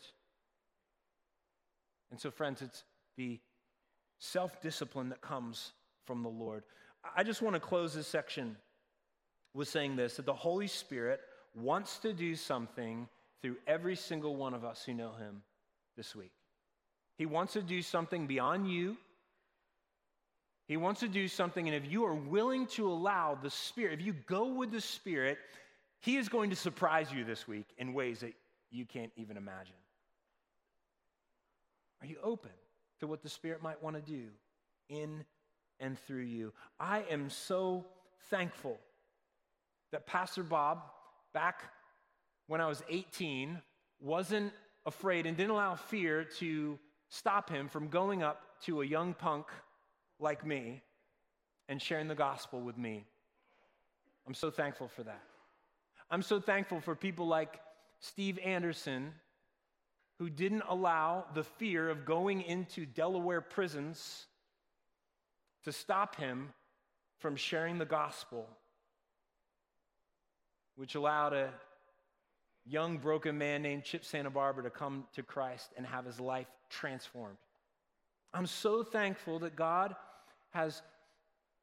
And 2.10 2.20
so, 2.20 2.32
friends, 2.32 2.62
it's 2.62 2.84
the 3.18 3.40
self 4.20 4.62
discipline 4.62 5.10
that 5.10 5.22
comes 5.22 5.72
from 6.06 6.24
the 6.24 6.30
Lord. 6.30 6.64
I 7.16 7.24
just 7.24 7.42
want 7.42 7.56
to 7.56 7.60
close 7.60 7.94
this 7.94 8.08
section 8.08 8.58
with 9.54 9.68
saying 9.68 9.96
this 9.96 10.16
that 10.16 10.26
the 10.26 10.34
Holy 10.34 10.68
Spirit 10.68 11.20
wants 11.56 12.00
to 12.00 12.14
do 12.14 12.36
something 12.36 13.08
through 13.42 13.58
every 13.68 13.96
single 13.96 14.36
one 14.36 14.54
of 14.54 14.64
us 14.64 14.84
who 14.84 14.94
know 14.94 15.14
Him 15.14 15.42
this 15.98 16.16
week. 16.16 16.32
He 17.18 17.26
wants 17.26 17.54
to 17.54 17.62
do 17.62 17.82
something 17.82 18.28
beyond 18.28 18.72
you. 18.72 18.98
He 20.68 20.78
wants 20.78 21.02
to 21.02 21.08
do 21.08 21.28
something, 21.28 21.68
and 21.68 21.76
if 21.76 21.92
you 21.92 22.06
are 22.06 22.16
willing 22.16 22.66
to 22.68 22.90
allow 22.90 23.36
the 23.36 23.50
Spirit, 23.50 24.00
if 24.00 24.06
you 24.06 24.14
go 24.14 24.46
with 24.46 24.72
the 24.72 24.80
Spirit, 24.80 25.38
He 26.02 26.18
is 26.18 26.30
going 26.30 26.50
to 26.50 26.56
surprise 26.56 27.12
you 27.12 27.24
this 27.24 27.48
week 27.48 27.68
in 27.78 27.94
ways 27.94 28.20
that 28.20 28.34
you 28.70 28.86
can't 28.86 29.12
even 29.16 29.38
imagine. 29.38 29.76
Are 32.02 32.08
you 32.08 32.18
open? 32.24 32.52
to 33.02 33.08
what 33.08 33.24
the 33.24 33.30
Spirit 33.30 33.62
might 33.62 33.82
want 33.84 33.96
to 33.96 34.02
do 34.02 34.28
in 34.88 35.26
and 35.80 36.00
through 36.00 36.22
you. 36.22 36.54
I 36.80 37.04
am 37.10 37.30
so 37.30 37.86
thankful 38.30 38.80
that 39.92 40.06
Pastor 40.06 40.44
Bob, 40.44 40.84
back 41.34 41.64
when 42.48 42.62
I 42.62 42.68
was 42.68 42.84
18, 42.90 43.60
wasn't 44.00 44.54
afraid 44.86 45.26
and 45.26 45.36
didn't 45.36 45.50
allow 45.50 45.76
fear 45.76 46.24
to 46.38 46.78
stop 47.10 47.50
him 47.50 47.68
from 47.68 47.88
going 47.88 48.22
up 48.22 48.44
to 48.66 48.84
a 48.84 48.86
young 48.86 49.16
punk 49.16 49.48
like 50.20 50.46
me 50.46 50.84
and 51.68 51.82
sharing 51.82 52.08
the 52.08 52.16
gospel 52.16 52.62
with 52.62 52.78
me. 52.78 53.04
I'm 54.28 54.36
so 54.36 54.52
thankful 54.52 54.88
for 54.88 55.02
that. 55.04 55.24
I'm 56.12 56.22
so 56.22 56.42
thankful 56.42 56.82
for 56.82 56.94
people 56.94 57.26
like 57.26 57.62
Steve 58.02 58.38
Anderson 58.40 59.14
who 60.20 60.30
didn't 60.30 60.64
allow 60.68 61.24
the 61.34 61.44
fear 61.44 61.90
of 61.90 62.06
going 62.06 62.42
into 62.42 62.86
Delaware 62.86 63.40
prisons 63.40 64.26
to 65.64 65.72
stop 65.72 66.18
him 66.18 66.50
from 67.20 67.38
sharing 67.38 67.78
the 67.78 67.86
gospel, 67.86 68.46
which 70.76 70.96
allowed 70.96 71.32
a 71.32 71.50
young 72.66 72.98
broken 72.98 73.38
man 73.38 73.62
named 73.62 73.86
Chip 73.86 74.04
Santa 74.04 74.30
Barbara 74.30 74.64
to 74.64 74.70
come 74.70 75.06
to 75.16 75.24
Christ 75.24 75.70
and 75.78 75.86
have 75.86 76.06
his 76.06 76.20
life 76.20 76.48
transformed. 76.70 77.38
I'm 78.34 78.48
so 78.48 78.84
thankful 78.84 79.40
that 79.40 79.56
God 79.56 79.96
has 80.50 80.82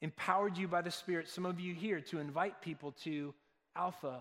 empowered 0.01 0.57
you 0.57 0.69
by 0.69 0.81
the 0.81 0.91
Spirit, 0.91 1.29
some 1.29 1.45
of 1.45 1.61
you 1.61 1.75
here, 1.75 2.01
to 2.01 2.19
invite 2.19 2.63
people 2.63 2.93
to 3.03 3.35
Alpha 3.77 4.21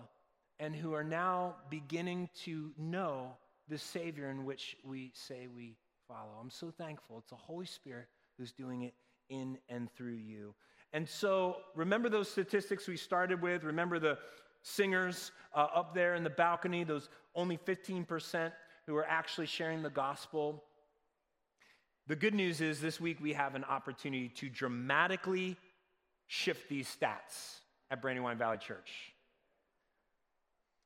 and 0.60 0.74
who 0.74 0.92
are 0.92 1.04
now 1.04 1.56
beginning 1.70 2.28
to 2.44 2.72
know 2.78 3.32
the 3.68 3.78
Savior 3.78 4.30
in 4.30 4.44
which 4.44 4.76
we 4.84 5.12
say 5.14 5.46
we 5.54 5.76
follow. 6.06 6.32
I'm 6.40 6.50
so 6.50 6.70
thankful. 6.70 7.18
It's 7.18 7.30
the 7.30 7.36
Holy 7.36 7.66
Spirit 7.66 8.06
who's 8.38 8.52
doing 8.52 8.82
it 8.82 8.94
in 9.28 9.58
and 9.68 9.90
through 9.94 10.14
you. 10.14 10.54
And 10.92 11.08
so 11.08 11.58
remember 11.74 12.08
those 12.08 12.30
statistics 12.30 12.88
we 12.88 12.96
started 12.96 13.42
with. 13.42 13.62
Remember 13.62 13.98
the 13.98 14.18
singers 14.62 15.32
uh, 15.54 15.66
up 15.74 15.94
there 15.94 16.14
in 16.14 16.24
the 16.24 16.30
balcony, 16.30 16.82
those 16.84 17.08
only 17.34 17.58
15% 17.58 18.52
who 18.86 18.96
are 18.96 19.06
actually 19.06 19.46
sharing 19.46 19.82
the 19.82 19.90
gospel. 19.90 20.64
The 22.06 22.16
good 22.16 22.34
news 22.34 22.62
is 22.62 22.80
this 22.80 22.98
week 22.98 23.18
we 23.20 23.34
have 23.34 23.54
an 23.54 23.64
opportunity 23.64 24.30
to 24.36 24.48
dramatically 24.48 25.56
shift 26.26 26.68
these 26.68 26.88
stats 26.88 27.60
at 27.90 28.00
Brandywine 28.00 28.38
Valley 28.38 28.58
Church. 28.58 29.12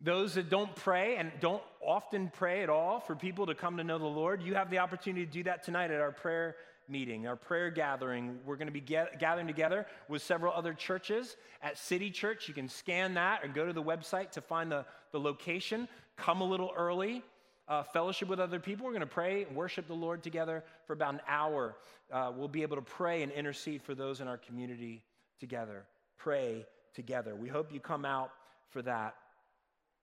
Those 0.05 0.35
that 0.35 0.51
don't 0.51 0.75
pray 0.75 1.17
and 1.17 1.31
don't 1.41 1.63
often 1.81 2.31
pray 2.35 2.63
at 2.63 2.69
all 2.69 2.99
for 2.99 3.15
people 3.15 3.47
to 3.47 3.55
come 3.55 3.77
to 3.77 3.85
know 3.85 3.99
the 3.99 4.05
Lord, 4.05 4.43
you 4.43 4.55
have 4.55 4.69
the 4.69 4.79
opportunity 4.79 5.25
to 5.25 5.31
do 5.31 5.43
that 5.45 5.63
tonight 5.63 5.91
at 5.93 6.01
our 6.01 6.11
prayer 6.11 6.57
meeting, 6.89 7.27
our 7.29 7.37
prayer 7.37 7.71
gathering. 7.71 8.39
We're 8.45 8.57
going 8.57 8.67
to 8.67 8.73
be 8.73 8.81
get, 8.81 9.21
gathering 9.21 9.47
together 9.47 9.87
with 10.09 10.23
several 10.23 10.53
other 10.53 10.75
churches 10.75 11.37
at 11.63 11.79
City 11.79 12.11
Church. 12.11 12.49
You 12.49 12.55
can 12.55 12.69
scan 12.69 13.15
that 13.15 13.45
or 13.45 13.49
go 13.49 13.65
to 13.65 13.73
the 13.73 13.83
website 13.83 14.33
to 14.33 14.41
find 14.41 14.73
the, 14.73 14.85
the 15.13 15.21
location. 15.21 15.89
Come 16.17 16.41
a 16.41 16.45
little 16.45 16.73
early. 16.77 17.23
Uh, 17.69 17.85
fellowship 17.85 18.29
with 18.29 18.41
other 18.41 18.59
people. 18.59 18.85
We're 18.85 18.93
going 18.93 19.01
to 19.01 19.07
pray 19.07 19.45
and 19.45 19.57
worship 19.57 19.87
the 19.87 19.95
Lord 19.95 20.25
together 20.25 20.65
for 20.87 20.95
about 20.95 21.15
an 21.15 21.21
hour. 21.29 21.77
Uh, 22.13 22.33
we'll 22.37 22.49
be 22.49 22.63
able 22.63 22.77
to 22.77 22.83
pray 22.83 23.23
and 23.23 23.31
intercede 23.31 23.83
for 23.83 23.95
those 23.95 24.21
in 24.21 24.27
our 24.27 24.37
community 24.37 25.05
together. 25.39 25.85
Pray 26.19 26.67
together. 26.93 27.37
We 27.37 27.49
hope 27.49 27.73
you 27.73 27.79
come 27.79 28.05
out 28.05 28.33
for 28.71 28.83
that. 28.83 29.15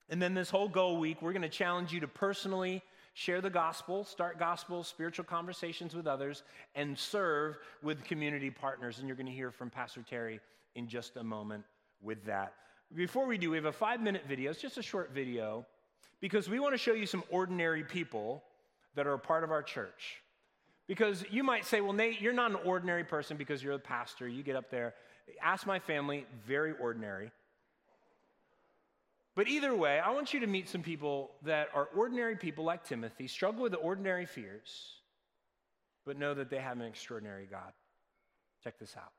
And 0.10 0.22
then 0.22 0.34
this 0.34 0.50
whole 0.50 0.67
Go 0.67 0.93
week, 0.93 1.22
we're 1.22 1.34
going 1.34 1.43
to 1.43 1.50
challenge 1.50 1.93
you 1.93 2.00
to 2.00 2.08
personally 2.08 2.82
share 3.13 3.41
the 3.41 3.50
gospel, 3.50 4.04
start 4.04 4.39
gospel, 4.39 4.84
spiritual 4.84 5.26
conversations 5.26 5.93
with 5.93 6.08
others, 6.08 6.43
and 6.76 6.98
serve 6.98 7.58
with 7.84 8.04
community 8.04 8.50
partners. 8.50 9.00
And 9.00 9.08
you're 9.08 9.17
going 9.17 9.28
to 9.28 9.32
hear 9.32 9.52
from 9.52 9.69
Pastor 9.69 10.04
Terry 10.08 10.39
in 10.76 10.88
just 10.88 11.17
a 11.17 11.24
moment 11.24 11.63
with 12.02 12.26
that. 12.26 12.54
Before 12.95 13.28
we 13.28 13.38
do, 13.38 13.52
we 13.52 13.58
have 13.58 13.65
a 13.65 13.72
five 13.72 14.02
minute 14.02 14.24
video. 14.28 14.50
It's 14.50 14.62
just 14.62 14.78
a 14.78 14.84
short 14.84 15.12
video 15.13 15.65
because 16.22 16.50
we 16.50 16.60
want 16.60 16.74
to 16.74 16.78
show 16.78 16.93
you 16.93 17.06
some 17.06 17.24
ordinary 17.30 17.84
people 17.84 18.43
that 18.95 19.06
are 19.06 19.13
a 19.13 19.19
part 19.19 19.43
of 19.43 19.52
our 19.52 19.62
church. 19.62 20.22
Because 20.88 21.24
you 21.30 21.43
might 21.43 21.65
say, 21.65 21.82
well, 21.82 21.93
Nate, 21.93 22.19
you're 22.19 22.34
not 22.34 22.50
an 22.50 22.58
ordinary 22.65 23.04
person 23.04 23.38
because 23.38 23.62
you're 23.62 23.74
a 23.74 23.80
pastor. 23.80 24.28
You 24.28 24.41
get 24.41 24.56
up 24.56 24.72
there. 24.72 24.95
Ask 25.41 25.67
my 25.67 25.78
family, 25.78 26.26
very 26.48 26.74
ordinary. 26.80 27.32
But 29.39 29.47
either 29.47 29.73
way, 29.73 29.99
I 29.99 30.12
want 30.12 30.34
you 30.34 30.41
to 30.41 30.47
meet 30.47 30.67
some 30.67 30.84
people 30.84 31.32
that 31.43 31.69
are 31.73 31.88
ordinary 31.95 32.36
people 32.36 32.65
like 32.65 32.84
Timothy, 32.84 33.25
struggle 33.30 33.63
with 33.63 33.71
the 33.71 33.78
ordinary 33.78 34.25
fears, 34.25 34.95
but 36.06 36.17
know 36.17 36.34
that 36.34 36.49
they 36.49 36.58
have 36.58 36.78
an 36.78 36.86
extraordinary 36.86 37.47
God. 37.49 37.71
Check 38.65 38.78
this 38.80 38.97
out. 38.97 39.13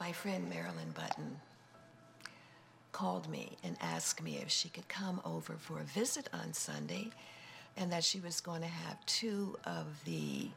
My 0.00 0.10
friend 0.10 0.48
Marilyn 0.48 0.94
Button 0.94 1.38
called 2.92 3.28
me 3.28 3.58
and 3.62 3.76
asked 3.82 4.22
me 4.22 4.38
if 4.38 4.48
she 4.48 4.70
could 4.70 4.88
come 4.88 5.20
over 5.26 5.56
for 5.58 5.80
a 5.80 5.84
visit 5.84 6.30
on 6.32 6.54
Sunday 6.54 7.10
and 7.76 7.92
that 7.92 8.04
she 8.04 8.20
was 8.20 8.40
going 8.40 8.62
to 8.62 8.66
have 8.66 9.04
two 9.04 9.54
of 9.66 10.02
the 10.06 10.48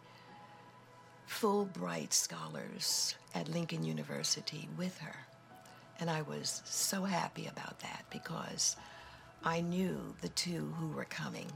Fulbright 1.28 2.14
scholars 2.14 3.16
at 3.36 3.50
Lincoln 3.50 3.84
University 3.84 4.70
with 4.78 4.98
her. 5.00 5.28
And 6.00 6.10
I 6.10 6.22
was 6.22 6.62
so 6.66 7.04
happy 7.04 7.48
about 7.48 7.80
that 7.80 8.06
because 8.12 8.76
I 9.44 9.62
knew 9.62 10.16
the 10.22 10.30
two 10.30 10.74
who 10.80 10.90
were 10.90 11.06
coming. 11.06 11.52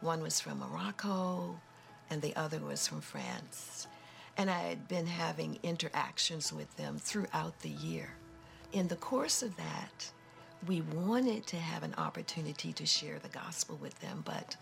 One 0.00 0.22
was 0.22 0.40
from 0.40 0.60
Morocco, 0.60 1.58
and 2.08 2.22
the 2.22 2.34
other 2.36 2.60
was 2.60 2.86
from 2.86 3.00
France. 3.00 3.86
And 4.36 4.50
I 4.50 4.60
had 4.60 4.88
been 4.88 5.06
having 5.06 5.58
interactions 5.62 6.52
with 6.52 6.74
them 6.76 6.98
throughout 6.98 7.60
the 7.60 7.70
year. 7.70 8.10
In 8.72 8.88
the 8.88 8.96
course 8.96 9.42
of 9.42 9.56
that, 9.56 10.10
we 10.66 10.82
wanted 10.82 11.46
to 11.48 11.56
have 11.56 11.82
an 11.82 11.94
opportunity 11.98 12.72
to 12.72 12.86
share 12.86 13.18
the 13.18 13.28
gospel 13.28 13.76
with 13.80 13.98
them, 14.00 14.22
but 14.24 14.56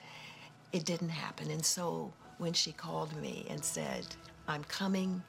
it 0.72 0.84
didn't 0.84 1.08
happen. 1.10 1.50
And 1.50 1.64
so 1.64 2.12
when 2.38 2.52
she 2.52 2.72
called 2.72 3.14
me 3.20 3.46
and 3.50 3.64
said, 3.64 4.06
I'm 4.46 4.64
coming 4.64 5.22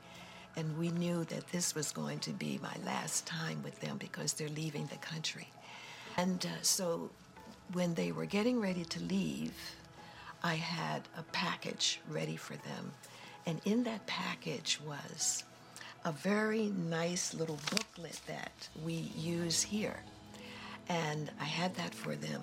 and 0.55 0.77
we 0.77 0.89
knew 0.91 1.23
that 1.25 1.47
this 1.51 1.75
was 1.75 1.91
going 1.91 2.19
to 2.19 2.31
be 2.31 2.59
my 2.61 2.75
last 2.85 3.25
time 3.25 3.61
with 3.63 3.79
them 3.79 3.97
because 3.97 4.33
they're 4.33 4.49
leaving 4.49 4.87
the 4.87 4.97
country. 4.97 5.47
And 6.17 6.45
uh, 6.45 6.61
so 6.61 7.11
when 7.73 7.93
they 7.93 8.11
were 8.11 8.25
getting 8.25 8.59
ready 8.59 8.83
to 8.83 9.03
leave, 9.03 9.53
I 10.43 10.55
had 10.55 11.03
a 11.17 11.23
package 11.23 12.01
ready 12.09 12.35
for 12.35 12.53
them. 12.53 12.91
And 13.45 13.61
in 13.65 13.83
that 13.83 14.05
package 14.07 14.79
was 14.85 15.43
a 16.05 16.11
very 16.11 16.71
nice 16.87 17.33
little 17.33 17.59
booklet 17.71 18.19
that 18.27 18.69
we 18.83 18.93
use 19.15 19.61
here. 19.61 20.01
And 20.87 21.29
I 21.39 21.45
had 21.45 21.75
that 21.75 21.93
for 21.93 22.15
them. 22.15 22.41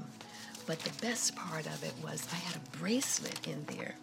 But 0.67 0.79
the 0.81 1.07
best 1.07 1.37
part 1.37 1.67
of 1.67 1.83
it 1.85 1.95
was 2.03 2.27
I 2.33 2.37
had 2.37 2.57
a 2.57 2.77
bracelet 2.79 3.47
in 3.47 3.65
there. 3.67 3.95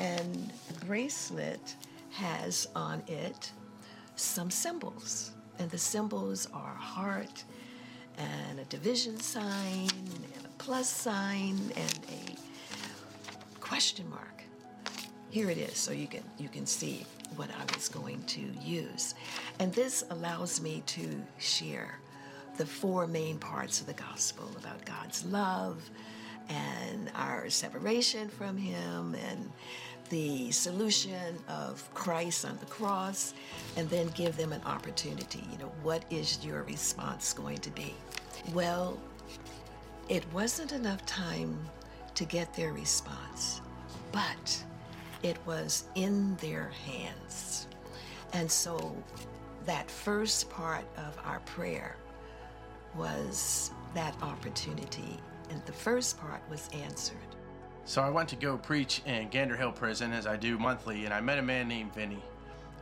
And 0.00 0.52
the 0.68 0.84
bracelet 0.84 1.74
has 2.16 2.68
on 2.74 3.02
it 3.06 3.52
some 4.16 4.50
symbols. 4.50 5.32
And 5.58 5.70
the 5.70 5.78
symbols 5.78 6.48
are 6.52 6.74
a 6.74 6.82
heart 6.82 7.44
and 8.18 8.60
a 8.60 8.64
division 8.64 9.18
sign 9.20 9.88
and 10.36 10.44
a 10.44 10.48
plus 10.58 10.88
sign 10.88 11.58
and 11.76 12.00
a 12.08 13.60
question 13.60 14.08
mark. 14.10 14.44
Here 15.30 15.50
it 15.50 15.58
is, 15.58 15.76
so 15.76 15.92
you 15.92 16.06
can 16.06 16.22
you 16.38 16.48
can 16.48 16.66
see 16.66 17.04
what 17.36 17.50
I 17.50 17.74
was 17.74 17.88
going 17.88 18.22
to 18.24 18.40
use. 18.62 19.14
And 19.58 19.72
this 19.72 20.04
allows 20.10 20.60
me 20.60 20.82
to 20.86 21.22
share 21.38 21.98
the 22.56 22.66
four 22.66 23.06
main 23.06 23.38
parts 23.38 23.80
of 23.80 23.86
the 23.86 23.92
gospel 23.92 24.48
about 24.58 24.84
God's 24.84 25.24
love 25.26 25.90
and 26.48 27.10
our 27.14 27.50
separation 27.50 28.28
from 28.28 28.56
Him 28.56 29.14
and 29.28 29.50
the 30.06 30.50
solution 30.50 31.36
of 31.48 31.88
Christ 31.94 32.44
on 32.44 32.56
the 32.58 32.66
cross 32.66 33.34
and 33.76 33.88
then 33.90 34.08
give 34.08 34.36
them 34.36 34.52
an 34.52 34.62
opportunity. 34.64 35.44
You 35.52 35.58
know, 35.58 35.72
what 35.82 36.04
is 36.10 36.44
your 36.44 36.62
response 36.64 37.32
going 37.32 37.58
to 37.58 37.70
be? 37.70 37.94
Well, 38.52 38.98
it 40.08 40.24
wasn't 40.32 40.72
enough 40.72 41.04
time 41.06 41.58
to 42.14 42.24
get 42.24 42.54
their 42.54 42.72
response, 42.72 43.60
but 44.12 44.64
it 45.22 45.36
was 45.46 45.84
in 45.94 46.36
their 46.36 46.70
hands. 46.84 47.66
And 48.32 48.50
so 48.50 48.96
that 49.64 49.90
first 49.90 50.48
part 50.50 50.84
of 50.96 51.18
our 51.24 51.40
prayer 51.40 51.96
was 52.94 53.70
that 53.94 54.14
opportunity, 54.22 55.18
and 55.50 55.64
the 55.66 55.72
first 55.72 56.18
part 56.18 56.40
was 56.48 56.68
answered. 56.72 57.35
So 57.86 58.02
I 58.02 58.10
went 58.10 58.28
to 58.30 58.36
go 58.36 58.58
preach 58.58 59.00
in 59.06 59.28
Gander 59.28 59.56
Hill 59.56 59.70
Prison 59.70 60.12
as 60.12 60.26
I 60.26 60.36
do 60.36 60.58
monthly, 60.58 61.04
and 61.04 61.14
I 61.14 61.20
met 61.20 61.38
a 61.38 61.42
man 61.42 61.68
named 61.68 61.94
Vinny. 61.94 62.20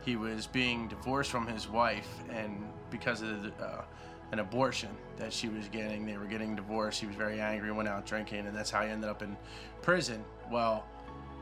He 0.03 0.15
was 0.15 0.47
being 0.47 0.87
divorced 0.87 1.29
from 1.29 1.45
his 1.45 1.69
wife, 1.69 2.09
and 2.31 2.67
because 2.89 3.21
of 3.21 3.43
the, 3.43 3.53
uh, 3.63 3.83
an 4.31 4.39
abortion 4.39 4.89
that 5.17 5.31
she 5.31 5.47
was 5.47 5.67
getting, 5.67 6.07
they 6.07 6.17
were 6.17 6.25
getting 6.25 6.55
divorced. 6.55 6.99
He 6.99 7.05
was 7.05 7.15
very 7.15 7.39
angry, 7.39 7.71
went 7.71 7.87
out 7.87 8.07
drinking, 8.07 8.47
and 8.47 8.57
that's 8.57 8.71
how 8.71 8.81
he 8.81 8.89
ended 8.89 9.07
up 9.07 9.21
in 9.21 9.37
prison. 9.83 10.25
Well, 10.49 10.83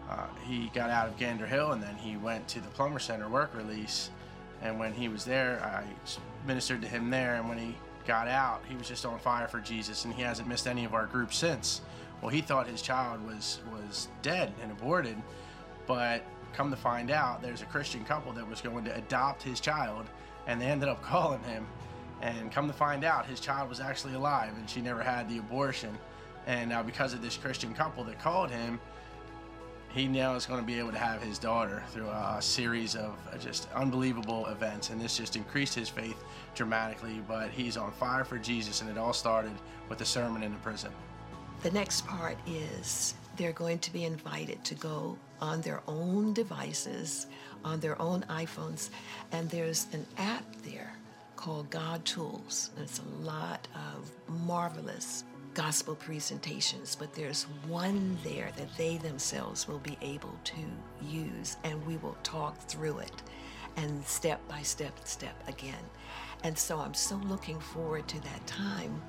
uh, 0.10 0.28
he 0.46 0.70
got 0.74 0.90
out 0.90 1.08
of 1.08 1.18
Gander 1.18 1.48
Hill, 1.48 1.72
and 1.72 1.82
then 1.82 1.96
he 1.96 2.18
went 2.18 2.46
to 2.50 2.60
the 2.60 2.68
Plummer 2.68 3.00
Center 3.00 3.30
work 3.30 3.56
release. 3.56 4.10
And 4.62 4.78
when 4.78 4.94
he 4.94 5.08
was 5.08 5.24
there, 5.24 5.64
I 5.64 5.86
ministered 6.46 6.82
to 6.82 6.88
him 6.90 7.10
there, 7.10 7.36
and 7.36 7.48
when 7.48 7.58
he 7.58 7.78
got 8.06 8.28
out, 8.28 8.62
he 8.68 8.76
was 8.76 8.90
just 8.90 9.06
on 9.06 9.20
fire 9.20 9.48
for 9.48 9.62
Jesus, 9.62 10.04
and 10.04 10.14
he 10.14 10.22
hasn't 10.22 10.50
missed 10.50 10.68
any 10.68 10.84
of 10.84 10.94
our 10.94 11.06
groups 11.06 11.38
since. 11.38 11.80
Well, 12.24 12.32
he 12.32 12.40
thought 12.40 12.68
his 12.68 12.82
child 12.82 13.22
was 13.28 13.60
was 13.70 14.08
dead 14.22 14.54
and 14.62 14.72
aborted, 14.72 15.22
but 15.86 16.24
come 16.54 16.70
to 16.72 16.78
find 16.78 17.12
out, 17.12 17.42
there's 17.42 17.62
a 17.62 17.66
Christian 17.66 18.06
couple 18.06 18.32
that 18.32 18.48
was 18.48 18.62
going 18.62 18.86
to 18.86 18.96
adopt 18.96 19.44
his 19.44 19.60
child, 19.60 20.06
and 20.48 20.62
they 20.62 20.68
ended 20.68 20.88
up 20.88 21.02
calling 21.04 21.44
him. 21.44 21.68
And 22.22 22.50
come 22.50 22.68
to 22.68 22.74
find 22.74 23.04
out, 23.04 23.26
his 23.26 23.42
child 23.42 23.68
was 23.68 23.82
actually 23.82 24.14
alive, 24.14 24.54
and 24.56 24.70
she 24.70 24.80
never 24.80 25.04
had 25.04 25.30
the 25.30 25.40
abortion. 25.40 25.98
And 26.48 26.70
now, 26.70 26.82
because 26.82 27.14
of 27.14 27.22
this 27.22 27.36
Christian 27.36 27.74
couple 27.74 28.06
that 28.06 28.20
called 28.22 28.50
him, 28.50 28.80
he 29.90 30.08
now 30.08 30.36
is 30.36 30.46
going 30.46 30.62
to 30.62 30.66
be 30.66 30.80
able 30.80 30.94
to 30.94 30.98
have 30.98 31.22
his 31.22 31.38
daughter 31.38 31.84
through 31.90 32.08
a 32.08 32.38
series 32.40 32.96
of 32.96 33.18
uh, 33.34 33.38
just 33.38 33.68
unbelievable 33.74 34.48
events. 34.48 34.92
And 34.92 35.02
this 35.02 35.18
just 35.18 35.36
increased 35.36 35.76
his 35.76 35.90
faith 35.90 36.24
dramatically. 36.56 37.22
But 37.28 37.52
he's 37.52 37.76
on 37.76 37.92
fire 37.92 38.24
for 38.24 38.38
Jesus, 38.38 38.80
and 38.80 38.90
it 38.90 38.98
all 38.98 39.14
started 39.14 39.54
with 39.90 40.00
a 40.00 40.06
sermon 40.06 40.42
in 40.44 40.54
the 40.54 40.60
prison. 40.60 40.92
The 41.64 41.72
next 41.72 42.06
part 42.06 42.38
is 42.46 43.14
they're 43.38 43.54
going 43.54 43.80
to 43.80 43.94
be 43.94 44.04
invited 44.04 44.62
to 44.66 44.76
go 44.76 45.18
on 45.40 45.62
their 45.62 45.82
own 45.88 46.34
devices, 46.34 47.28
on 47.64 47.80
their 47.80 48.00
own 48.02 48.26
iPhones, 48.30 48.90
and 49.32 49.50
there's 49.50 49.88
an 49.94 50.06
app 50.18 50.44
there 50.64 50.94
called 51.38 51.70
GodTools. 51.70 52.70
And 52.76 52.84
It's 52.84 53.00
a 53.00 53.26
lot 53.26 53.66
of 53.76 54.12
marvelous 54.46 55.24
gospel 55.54 55.96
presentations, 55.96 56.98
but 56.98 57.14
there's 57.14 57.44
one 57.66 58.18
there 58.26 58.50
that 58.58 58.76
they 58.78 58.98
themselves 58.98 59.66
will 59.66 59.80
be 59.80 59.98
able 60.02 60.38
to 60.44 60.62
use, 61.02 61.56
and 61.64 61.86
we 61.88 61.96
will 61.98 62.18
talk 62.24 62.58
through 62.68 63.00
it 63.00 63.24
and 63.78 64.04
step 64.06 64.46
by 64.50 64.62
step, 64.64 65.08
step 65.08 65.36
again. 65.48 65.84
And 66.44 66.58
so 66.58 66.78
I'm 66.80 66.94
so 66.94 67.16
looking 67.16 67.60
forward 67.60 68.06
to 68.10 68.20
that 68.24 68.46
time 68.48 69.02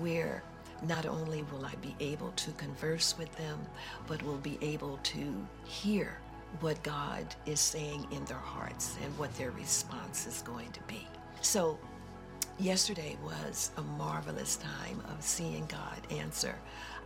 where 0.00 0.42
not 0.82 1.06
only 1.06 1.42
will 1.44 1.64
I 1.64 1.74
be 1.76 1.94
able 2.00 2.30
to 2.32 2.50
converse 2.52 3.16
with 3.18 3.34
them, 3.36 3.58
but 4.06 4.22
will 4.22 4.38
be 4.38 4.58
able 4.62 4.98
to 5.02 5.46
hear 5.64 6.18
what 6.60 6.82
God 6.82 7.26
is 7.46 7.60
saying 7.60 8.06
in 8.10 8.24
their 8.24 8.36
hearts 8.36 8.96
and 9.04 9.16
what 9.18 9.34
their 9.36 9.50
response 9.50 10.26
is 10.26 10.42
going 10.42 10.70
to 10.72 10.80
be. 10.82 11.06
So, 11.40 11.78
yesterday 12.58 13.16
was 13.22 13.70
a 13.76 13.82
marvelous 13.82 14.56
time 14.56 15.02
of 15.10 15.22
seeing 15.22 15.66
God 15.66 15.98
answer 16.10 16.54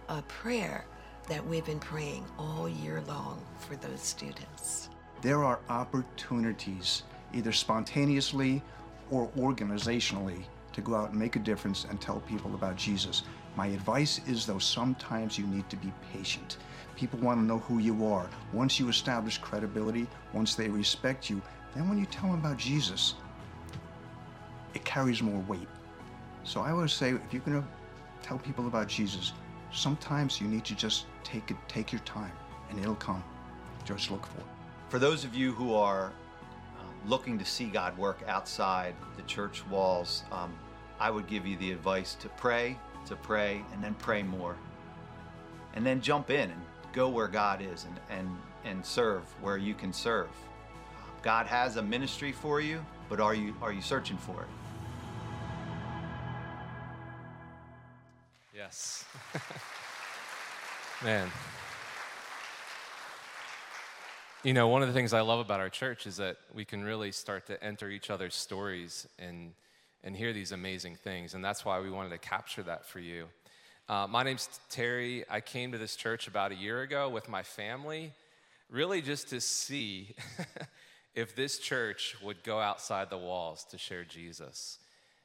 a 0.09 0.23
prayer 0.23 0.85
that 1.29 1.45
we've 1.47 1.65
been 1.65 1.81
praying 1.81 2.25
all 2.39 2.69
year 2.69 3.03
long 3.07 3.41
for 3.59 3.77
those 3.77 4.01
students. 4.01 4.89
There 5.21 5.45
are 5.45 5.61
opportunities, 5.69 7.05
either 7.33 7.53
spontaneously 7.53 8.63
or 9.11 9.29
organizationally, 9.37 10.45
to 10.73 10.81
go 10.81 10.95
out 10.95 11.11
and 11.11 11.19
make 11.19 11.37
a 11.37 11.39
difference 11.39 11.87
and 11.89 12.01
tell 12.01 12.21
people 12.21 12.55
about 12.55 12.77
Jesus. 12.77 13.23
My 13.55 13.67
advice 13.67 14.21
is, 14.27 14.47
though, 14.47 14.59
sometimes 14.59 15.39
you 15.39 15.47
need 15.47 15.69
to 15.69 15.77
be 15.77 15.93
patient. 16.13 16.57
People 16.97 17.19
want 17.21 17.39
to 17.39 17.45
know 17.45 17.59
who 17.59 17.79
you 17.79 18.07
are. 18.07 18.29
Once 18.53 18.81
you 18.81 18.89
establish 18.89 19.39
credibility, 19.39 20.07
once 20.33 20.55
they 20.55 20.69
respect 20.69 21.29
you, 21.29 21.43
then 21.75 21.89
when 21.89 21.99
you 21.99 22.07
tell 22.07 22.31
them 22.31 22.39
about 22.39 22.57
Jesus, 22.57 23.15
it 24.75 24.85
carries 24.85 25.23
more 25.23 25.41
weight. 25.49 25.69
So 26.45 26.61
I 26.61 26.71
always 26.71 26.93
say, 26.93 27.11
if 27.11 27.33
you're 27.33 27.43
going 27.43 27.61
to 27.61 27.69
tell 28.23 28.39
people 28.39 28.67
about 28.67 28.89
Jesus, 28.89 29.33
sometimes 29.73 30.41
you 30.41 30.49
need 30.49 30.65
to 30.65 30.75
just 30.75 31.07
take 31.23 31.51
it, 31.51 31.57
take 31.69 31.93
your 31.93 32.01
time, 32.01 32.33
and 32.71 32.79
it'll 32.79 32.95
come. 32.95 33.23
Just 33.85 34.11
look 34.11 34.27
for 34.27 34.39
it. 34.39 34.47
For 34.89 34.99
those 34.99 35.25
of 35.25 35.35
you 35.35 35.53
who 35.53 35.75
are 35.75 36.07
uh, 36.79 36.83
looking 37.07 37.39
to 37.39 37.45
see 37.45 37.67
God 37.67 37.97
work 37.99 38.23
outside 38.27 38.95
the 39.17 39.23
church 39.23 39.67
walls, 39.69 40.25
um, 40.31 40.53
I 41.01 41.11
would 41.11 41.27
give 41.27 41.47
you 41.47 41.57
the 41.57 41.73
advice 41.73 42.15
to 42.17 42.29
pray, 42.31 42.79
to 43.07 43.17
pray, 43.17 43.65
and 43.73 43.83
then 43.83 43.95
pray 43.95 44.23
more. 44.23 44.57
And 45.75 45.85
then 45.85 46.01
jump 46.01 46.31
in 46.31 46.51
and 46.51 46.61
go 46.93 47.09
where 47.09 47.29
God 47.29 47.63
is 47.63 47.85
and, 47.85 48.01
and, 48.11 48.37
and 48.65 48.85
serve 48.85 49.23
where 49.41 49.57
you 49.57 49.75
can 49.75 49.93
serve. 49.93 50.29
God 51.23 51.47
has 51.47 51.77
a 51.77 51.83
ministry 51.83 52.33
for 52.33 52.61
you, 52.61 52.85
but 53.09 53.21
are 53.21 53.35
you, 53.35 53.55
are 53.63 53.73
you 53.73 53.81
searching 53.83 54.17
for 54.17 54.43
it? 54.43 54.49
Yes. 58.55 59.05
Man. 61.03 61.31
You 64.43 64.53
know, 64.53 64.69
one 64.69 64.83
of 64.83 64.89
the 64.89 64.95
things 64.95 65.13
I 65.13 65.21
love 65.21 65.39
about 65.39 65.61
our 65.61 65.69
church 65.69 66.07
is 66.07 66.17
that 66.17 66.37
we 66.53 66.65
can 66.65 66.83
really 66.83 67.13
start 67.13 67.47
to 67.47 67.63
enter 67.63 67.89
each 67.89 68.11
other's 68.11 68.35
stories 68.35 69.07
and, 69.19 69.53
and 70.05 70.17
hear 70.17 70.33
these 70.33 70.53
amazing 70.53 70.97
things. 70.97 71.35
And 71.35 71.45
that's 71.45 71.65
why 71.65 71.81
we 71.81 71.91
wanted 71.91 72.11
to 72.11 72.19
capture 72.19 72.63
that 72.65 72.87
for 72.87 72.99
you. 72.99 73.27
Uh, 73.89 74.07
my 74.09 74.23
name's 74.23 74.49
Terry. 74.71 75.25
I 75.29 75.41
came 75.41 75.73
to 75.73 75.79
this 75.79 75.97
church 75.97 76.27
about 76.27 76.53
a 76.53 76.55
year 76.55 76.83
ago 76.83 77.09
with 77.09 77.29
my 77.29 77.43
family, 77.43 78.13
really 78.71 79.03
just 79.03 79.29
to 79.31 79.41
see 79.41 80.15
if 81.15 81.37
this 81.37 81.59
church 81.59 82.17
would 82.23 82.43
go 82.43 82.59
outside 82.59 83.11
the 83.11 83.19
walls 83.19 83.65
to 83.71 83.79
share 83.79 84.05
Jesus. 84.05 84.79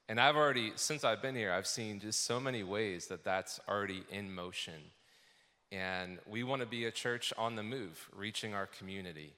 And 0.09 0.19
I've 0.19 0.35
already, 0.35 0.71
since 0.75 1.03
I've 1.03 1.21
been 1.21 1.35
here, 1.35 1.51
I've 1.51 1.67
seen 1.67 1.99
just 1.99 2.25
so 2.25 2.39
many 2.39 2.63
ways 2.63 3.07
that 3.07 3.23
that's 3.23 3.59
already 3.67 4.03
in 4.09 4.33
motion. 4.33 4.91
And 5.71 6.19
we 6.25 6.43
want 6.43 6.61
to 6.61 6.67
be 6.67 6.85
a 6.85 6.91
church 6.91 7.33
on 7.37 7.55
the 7.55 7.63
move, 7.63 8.09
reaching 8.15 8.53
our 8.53 8.67
community. 8.67 9.33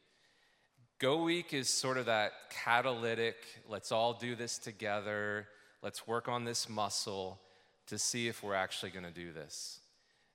Go 0.99 1.23
Week 1.23 1.53
is 1.53 1.69
sort 1.69 1.97
of 1.97 2.07
that 2.07 2.33
catalytic, 2.49 3.37
let's 3.69 3.89
all 3.89 4.11
do 4.11 4.35
this 4.35 4.57
together, 4.57 5.47
let's 5.81 6.05
work 6.05 6.27
on 6.27 6.43
this 6.43 6.67
muscle 6.67 7.39
to 7.87 7.97
see 7.97 8.27
if 8.27 8.43
we're 8.43 8.53
actually 8.53 8.91
going 8.91 9.05
to 9.05 9.11
do 9.11 9.31
this. 9.31 9.79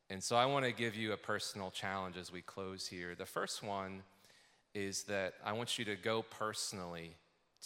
And 0.09 0.25
so 0.25 0.37
I 0.37 0.47
want 0.47 0.65
to 0.65 0.73
give 0.73 0.97
you 0.97 1.13
a 1.13 1.19
personal 1.19 1.71
challenge 1.71 2.17
as 2.17 2.33
we 2.33 2.41
close 2.41 2.87
here. 2.87 3.15
The 3.15 3.27
first 3.27 3.63
one 3.63 4.05
is 4.73 5.03
that 5.03 5.35
I 5.45 5.53
want 5.53 5.79
you 5.79 5.85
to 5.85 5.97
go 5.97 6.23
personally 6.23 7.15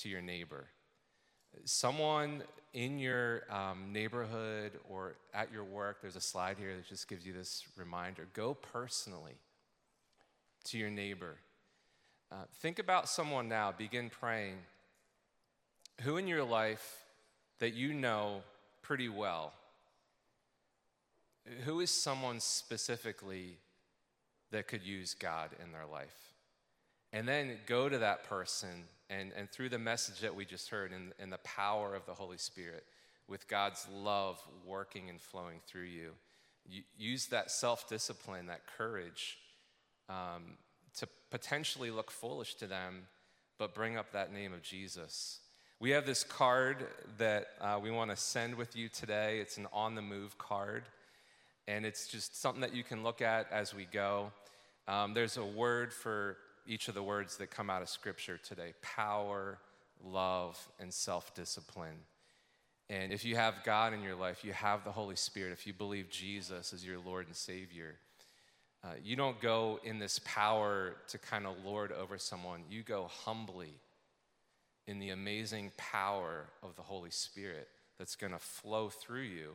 to 0.01 0.09
your 0.09 0.21
neighbor. 0.21 0.67
Someone 1.67 2.43
in 2.75 2.99
your 2.99 3.45
um, 3.49 3.93
neighborhood 3.93 4.73
or 4.91 5.15
at 5.33 5.53
your 5.53 5.63
work, 5.63 5.99
there's 6.03 6.17
a 6.17 6.21
slide 6.21 6.57
here 6.59 6.75
that 6.75 6.89
just 6.89 7.09
gives 7.09 7.25
you 7.25 7.33
this 7.33 7.63
reminder. 7.77 8.27
Go 8.35 8.55
personally 8.55 9.37
to 10.65 10.79
your 10.79 10.91
neighbor. 10.91 11.37
Uh, 12.31 12.37
think 12.61 12.79
about 12.79 13.09
someone 13.09 13.49
now, 13.49 13.73
begin 13.77 14.11
praying. 14.11 14.57
Who 16.03 16.19
in 16.19 16.27
your 16.27 16.45
life 16.45 17.05
that 17.59 17.75
you 17.75 17.95
know 17.95 18.43
pretty 18.83 19.09
well? 19.09 19.53
Who 21.65 21.81
is 21.81 21.91
someone 21.91 22.41
specifically 22.41 23.57
that 24.51 24.69
could 24.69 24.83
use 24.83 25.15
God 25.15 25.51
in 25.63 25.73
their 25.73 25.87
life? 25.87 26.35
And 27.13 27.27
then 27.27 27.57
go 27.67 27.89
to 27.89 27.99
that 27.99 28.25
person 28.25 28.85
and, 29.09 29.33
and 29.35 29.51
through 29.51 29.71
the 29.71 29.79
message 29.79 30.21
that 30.21 30.35
we 30.35 30.45
just 30.45 30.69
heard 30.69 30.93
and, 30.93 31.33
the 31.33 31.39
power 31.39 31.95
of 31.95 32.05
the 32.05 32.13
Holy 32.13 32.37
Spirit, 32.37 32.85
with 33.27 33.49
God's 33.49 33.87
love 33.93 34.43
working 34.67 35.09
and 35.09 35.21
flowing 35.21 35.61
through 35.67 35.85
you, 35.85 36.11
you 36.69 36.83
use 36.99 37.27
that 37.27 37.51
self 37.51 37.89
discipline, 37.89 38.47
that 38.47 38.63
courage 38.77 39.39
um, 40.11 40.57
to 40.99 41.09
potentially 41.31 41.91
look 41.91 42.11
foolish 42.11 42.55
to 42.57 42.67
them, 42.67 43.07
but 43.59 43.75
bring 43.75 43.97
up 43.97 44.13
that 44.13 44.33
name 44.33 44.53
of 44.53 44.63
Jesus. 44.63 45.41
We 45.81 45.91
have 45.91 46.07
this 46.07 46.25
card 46.25 46.87
that 47.19 47.49
uh, 47.61 47.79
we 47.81 47.91
want 47.91 48.11
to 48.11 48.17
send 48.17 48.57
with 48.57 48.77
you 48.77 48.89
today. 48.89 49.39
It's 49.39 49.59
an 49.59 49.67
on 49.73 49.95
the 49.95 50.03
move 50.03 50.37
card, 50.39 50.85
and 51.69 51.87
it's 51.87 52.09
just 52.09 52.41
something 52.41 52.61
that 52.63 52.75
you 52.75 52.83
can 52.83 53.03
look 53.03 53.23
at 53.23 53.51
as 53.53 53.75
we 53.75 53.85
go. 53.85 54.33
Um, 54.89 55.15
there's 55.15 55.37
a 55.37 55.45
word 55.45 55.93
for 55.93 56.37
each 56.67 56.89
of 56.89 56.95
the 56.95 57.03
words 57.03 57.37
that 57.37 57.51
come 57.51 57.71
out 57.71 57.83
of 57.83 57.89
Scripture 57.89 58.39
today 58.39 58.75
power, 58.83 59.59
love, 60.05 60.59
and 60.81 60.93
self 60.93 61.35
discipline. 61.35 62.05
And 62.91 63.13
if 63.13 63.25
you 63.25 63.37
have 63.37 63.55
God 63.65 63.93
in 63.93 64.03
your 64.03 64.15
life, 64.15 64.45
you 64.45 64.53
have 64.53 64.83
the 64.83 64.93
Holy 64.93 65.17
Spirit, 65.17 65.53
if 65.53 65.67
you 65.67 65.75
believe 65.75 66.09
Jesus 66.09 66.73
is 66.73 66.85
your 66.85 66.99
Lord 66.99 67.27
and 67.27 67.37
Savior, 67.37 67.97
uh, 68.85 68.89
you 69.03 69.17
don't 69.17 69.41
go 69.41 69.81
in 69.83 69.99
this 69.99 70.21
power 70.25 70.95
to 71.09 71.19
kind 71.19 71.47
of 71.47 71.55
lord 71.65 71.93
over 71.93 72.19
someone. 72.19 72.63
You 72.71 72.83
go 72.83 73.09
humbly 73.25 73.75
in 74.87 74.99
the 74.99 75.11
amazing 75.11 75.73
power 75.77 76.47
of 76.63 76.77
the 76.77 76.83
Holy 76.83 77.11
Spirit 77.11 77.69
that's 77.99 78.17
going 78.17 78.33
to 78.33 78.39
flow 78.39 78.89
through 78.89 79.23
you 79.23 79.51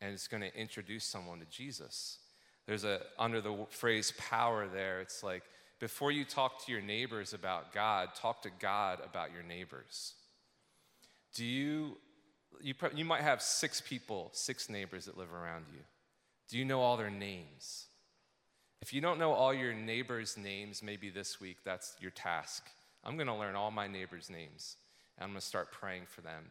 and 0.00 0.12
it's 0.12 0.28
going 0.28 0.42
to 0.42 0.56
introduce 0.56 1.04
someone 1.04 1.40
to 1.40 1.46
Jesus. 1.46 2.18
There's 2.66 2.84
a, 2.84 3.00
under 3.18 3.40
the 3.40 3.66
phrase 3.70 4.12
power 4.16 4.68
there, 4.68 5.00
it's 5.00 5.22
like 5.22 5.42
before 5.80 6.12
you 6.12 6.24
talk 6.24 6.64
to 6.64 6.72
your 6.72 6.80
neighbors 6.80 7.34
about 7.34 7.72
God, 7.72 8.10
talk 8.14 8.42
to 8.42 8.50
God 8.58 9.00
about 9.04 9.32
your 9.32 9.42
neighbors. 9.42 10.14
Do 11.34 11.44
you, 11.44 11.98
you, 12.62 12.74
you 12.94 13.04
might 13.04 13.22
have 13.22 13.42
six 13.42 13.80
people, 13.80 14.30
six 14.32 14.70
neighbors 14.70 15.06
that 15.06 15.18
live 15.18 15.32
around 15.32 15.66
you. 15.72 15.80
Do 16.48 16.58
you 16.58 16.64
know 16.64 16.80
all 16.80 16.96
their 16.96 17.10
names? 17.10 17.86
If 18.84 18.92
you 18.92 19.00
don't 19.00 19.18
know 19.18 19.32
all 19.32 19.54
your 19.54 19.72
neighbors' 19.72 20.36
names, 20.36 20.82
maybe 20.82 21.08
this 21.08 21.40
week 21.40 21.56
that's 21.64 21.96
your 22.02 22.10
task. 22.10 22.66
I'm 23.02 23.16
going 23.16 23.28
to 23.28 23.34
learn 23.34 23.54
all 23.54 23.70
my 23.70 23.88
neighbors' 23.88 24.28
names, 24.28 24.76
and 25.16 25.24
I'm 25.24 25.30
going 25.30 25.40
to 25.40 25.46
start 25.46 25.72
praying 25.72 26.02
for 26.06 26.20
them. 26.20 26.44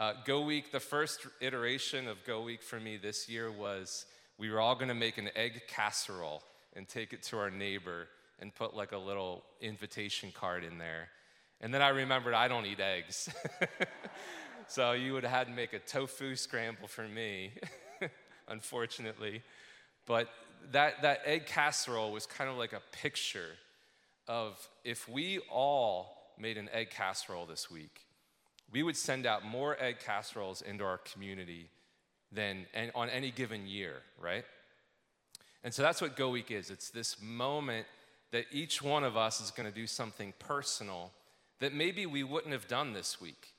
Uh, 0.00 0.14
Go 0.24 0.40
Week, 0.40 0.72
the 0.72 0.80
first 0.80 1.26
iteration 1.42 2.08
of 2.08 2.24
Go 2.24 2.40
Week 2.40 2.62
for 2.62 2.80
me 2.80 2.96
this 2.96 3.28
year 3.28 3.52
was 3.52 4.06
we 4.38 4.50
were 4.50 4.60
all 4.60 4.76
going 4.76 4.88
to 4.88 4.94
make 4.94 5.18
an 5.18 5.28
egg 5.36 5.60
casserole 5.68 6.42
and 6.74 6.88
take 6.88 7.12
it 7.12 7.22
to 7.24 7.36
our 7.36 7.50
neighbor 7.50 8.08
and 8.40 8.54
put 8.54 8.74
like 8.74 8.92
a 8.92 8.98
little 8.98 9.44
invitation 9.60 10.32
card 10.34 10.64
in 10.64 10.78
there. 10.78 11.10
And 11.60 11.74
then 11.74 11.82
I 11.82 11.90
remembered 11.90 12.32
I 12.32 12.48
don't 12.48 12.64
eat 12.64 12.80
eggs. 12.80 13.28
so 14.68 14.92
you 14.92 15.12
would 15.12 15.24
have 15.24 15.32
had 15.32 15.46
to 15.48 15.52
make 15.52 15.74
a 15.74 15.80
tofu 15.80 16.34
scramble 16.34 16.88
for 16.88 17.06
me, 17.06 17.52
unfortunately. 18.48 19.42
But 20.08 20.28
that, 20.72 21.02
that 21.02 21.20
egg 21.24 21.46
casserole 21.46 22.10
was 22.10 22.26
kind 22.26 22.50
of 22.50 22.56
like 22.56 22.72
a 22.72 22.80
picture 22.90 23.50
of 24.26 24.68
if 24.82 25.08
we 25.08 25.38
all 25.50 26.32
made 26.38 26.56
an 26.56 26.68
egg 26.72 26.90
casserole 26.90 27.46
this 27.46 27.70
week, 27.70 28.06
we 28.72 28.82
would 28.82 28.96
send 28.96 29.26
out 29.26 29.44
more 29.44 29.76
egg 29.78 29.96
casseroles 30.04 30.62
into 30.62 30.84
our 30.84 30.98
community 30.98 31.68
than 32.32 32.66
on 32.94 33.08
any 33.10 33.30
given 33.30 33.66
year, 33.66 33.96
right? 34.20 34.44
And 35.62 35.72
so 35.72 35.82
that's 35.82 36.00
what 36.00 36.16
Go 36.16 36.30
Week 36.30 36.50
is. 36.50 36.70
It's 36.70 36.90
this 36.90 37.20
moment 37.20 37.86
that 38.30 38.46
each 38.50 38.82
one 38.82 39.04
of 39.04 39.16
us 39.16 39.40
is 39.40 39.50
going 39.50 39.68
to 39.68 39.74
do 39.74 39.86
something 39.86 40.32
personal 40.38 41.10
that 41.60 41.74
maybe 41.74 42.06
we 42.06 42.22
wouldn't 42.22 42.52
have 42.52 42.68
done 42.68 42.92
this 42.92 43.20
week. 43.20 43.54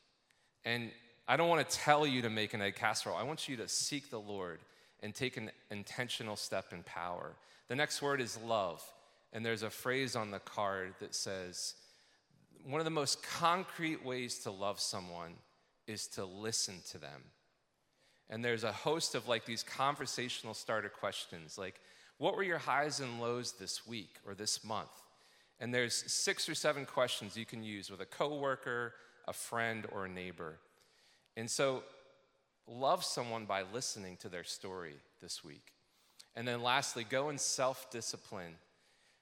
And 0.65 0.91
I 1.27 1.37
don't 1.37 1.49
want 1.49 1.67
to 1.67 1.77
tell 1.77 2.07
you 2.07 2.23
to 2.23 2.29
make 2.29 2.53
an 2.53 2.61
egg 2.61 2.75
casserole. 2.75 3.17
I 3.17 3.23
want 3.23 3.47
you 3.47 3.57
to 3.57 3.67
seek 3.67 4.09
the 4.09 4.19
Lord 4.19 4.59
and 5.01 5.13
take 5.13 5.37
an 5.37 5.51
intentional 5.71 6.35
step 6.35 6.73
in 6.73 6.83
power. 6.83 7.35
The 7.67 7.75
next 7.75 8.01
word 8.01 8.21
is 8.21 8.37
love. 8.45 8.83
And 9.31 9.45
there's 9.45 9.63
a 9.63 9.69
phrase 9.69 10.15
on 10.15 10.31
the 10.31 10.39
card 10.39 10.95
that 10.99 11.13
says, 11.13 11.75
one 12.65 12.81
of 12.81 12.85
the 12.85 12.91
most 12.91 13.23
concrete 13.23 14.03
ways 14.03 14.39
to 14.39 14.51
love 14.51 14.79
someone 14.79 15.33
is 15.87 16.07
to 16.07 16.25
listen 16.25 16.75
to 16.91 16.97
them. 16.97 17.23
And 18.29 18.43
there's 18.43 18.63
a 18.63 18.71
host 18.71 19.15
of 19.15 19.27
like 19.27 19.45
these 19.45 19.63
conversational 19.63 20.53
starter 20.53 20.89
questions 20.89 21.57
like, 21.57 21.79
what 22.17 22.35
were 22.35 22.43
your 22.43 22.57
highs 22.57 22.99
and 22.99 23.21
lows 23.21 23.53
this 23.53 23.87
week 23.87 24.15
or 24.27 24.33
this 24.33 24.63
month? 24.63 24.91
And 25.59 25.73
there's 25.73 25.93
six 26.11 26.49
or 26.49 26.55
seven 26.55 26.85
questions 26.85 27.37
you 27.37 27.45
can 27.45 27.63
use 27.63 27.89
with 27.89 28.01
a 28.01 28.05
coworker, 28.05 28.93
a 29.27 29.33
friend, 29.33 29.85
or 29.91 30.05
a 30.05 30.09
neighbor. 30.09 30.57
And 31.37 31.49
so 31.49 31.83
love 32.69 33.03
someone 33.03 33.45
by 33.45 33.63
listening 33.73 34.17
to 34.17 34.29
their 34.29 34.43
story 34.43 34.95
this 35.21 35.43
week. 35.43 35.73
And 36.35 36.47
then 36.47 36.61
lastly, 36.61 37.05
go 37.09 37.29
in 37.29 37.37
self 37.37 37.89
discipline. 37.91 38.55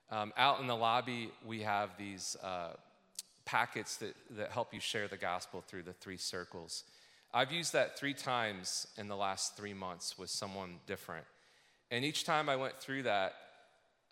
Um, 0.09 0.31
out 0.37 0.61
in 0.61 0.67
the 0.67 0.75
lobby, 0.75 1.31
we 1.45 1.61
have 1.61 1.89
these 1.97 2.37
uh, 2.41 2.69
packets 3.45 3.97
that, 3.97 4.15
that 4.37 4.51
help 4.51 4.73
you 4.73 4.79
share 4.79 5.07
the 5.07 5.17
gospel 5.17 5.63
through 5.67 5.83
the 5.83 5.93
three 5.93 6.17
circles. 6.17 6.83
I've 7.33 7.51
used 7.51 7.73
that 7.73 7.99
three 7.99 8.13
times 8.13 8.87
in 8.97 9.09
the 9.09 9.17
last 9.17 9.57
three 9.57 9.73
months 9.73 10.17
with 10.17 10.29
someone 10.29 10.75
different. 10.85 11.25
And 11.91 12.05
each 12.05 12.23
time 12.23 12.47
I 12.47 12.55
went 12.55 12.79
through 12.79 13.03
that, 13.03 13.33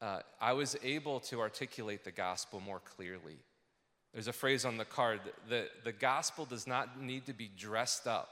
uh, 0.02 0.20
I 0.42 0.54
was 0.54 0.76
able 0.84 1.22
to 1.22 1.40
articulate 1.40 2.04
the 2.04 2.12
gospel 2.12 2.60
more 2.60 2.82
clearly. 2.82 3.38
There's 4.14 4.28
a 4.28 4.34
phrase 4.34 4.66
on 4.66 4.78
the 4.78 4.86
card 4.86 5.22
that 5.50 5.70
the 5.84 5.92
gospel 5.92 6.46
does 6.46 6.68
not 6.68 7.02
need 7.02 7.26
to 7.26 7.34
be 7.34 7.50
dressed 7.58 8.08
up 8.08 8.30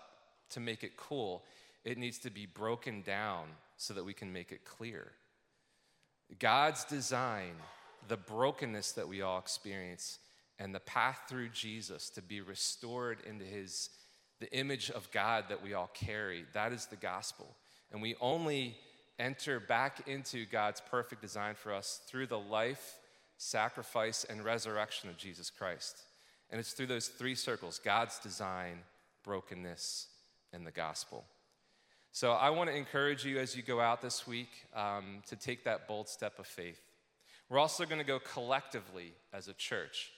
to 0.51 0.59
make 0.59 0.83
it 0.83 0.97
cool, 0.97 1.43
it 1.83 1.97
needs 1.97 2.19
to 2.19 2.29
be 2.29 2.45
broken 2.45 3.01
down 3.01 3.45
so 3.77 3.93
that 3.93 4.05
we 4.05 4.13
can 4.13 4.31
make 4.31 4.51
it 4.51 4.65
clear. 4.65 5.11
God's 6.39 6.85
design, 6.85 7.53
the 8.07 8.17
brokenness 8.17 8.93
that 8.93 9.07
we 9.07 9.21
all 9.21 9.39
experience, 9.39 10.19
and 10.59 10.73
the 10.73 10.79
path 10.79 11.23
through 11.27 11.49
Jesus 11.49 12.09
to 12.11 12.21
be 12.21 12.41
restored 12.41 13.19
into 13.27 13.45
his 13.45 13.89
the 14.39 14.51
image 14.51 14.91
of 14.91 15.09
God 15.11 15.45
that 15.47 15.63
we 15.63 15.73
all 15.73 15.89
carry, 15.93 16.43
that 16.51 16.73
is 16.73 16.87
the 16.87 16.97
gospel. 16.97 17.55
And 17.93 18.01
we 18.01 18.15
only 18.19 18.75
enter 19.17 19.57
back 19.57 20.05
into 20.05 20.45
God's 20.45 20.81
perfect 20.81 21.21
design 21.21 21.55
for 21.55 21.73
us 21.73 22.01
through 22.07 22.27
the 22.27 22.39
life, 22.39 22.99
sacrifice, 23.37 24.25
and 24.25 24.43
resurrection 24.43 25.09
of 25.09 25.15
Jesus 25.15 25.49
Christ. 25.49 26.01
And 26.49 26.59
it's 26.59 26.73
through 26.73 26.87
those 26.87 27.07
three 27.07 27.35
circles 27.35 27.79
God's 27.83 28.19
design, 28.19 28.79
brokenness, 29.23 30.07
and 30.53 30.65
the 30.65 30.71
gospel. 30.71 31.25
So 32.11 32.31
I 32.31 32.51
want 32.51 32.69
to 32.69 32.75
encourage 32.75 33.25
you 33.25 33.39
as 33.39 33.55
you 33.55 33.63
go 33.63 33.79
out 33.79 34.01
this 34.01 34.27
week 34.27 34.49
um, 34.75 35.23
to 35.27 35.35
take 35.35 35.63
that 35.63 35.87
bold 35.87 36.07
step 36.07 36.37
of 36.37 36.45
faith. 36.45 36.79
We're 37.49 37.59
also 37.59 37.85
going 37.85 37.99
to 37.99 38.05
go 38.05 38.19
collectively 38.19 39.13
as 39.33 39.47
a 39.47 39.53
church. 39.53 40.11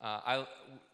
Uh, 0.00 0.20
I, 0.26 0.46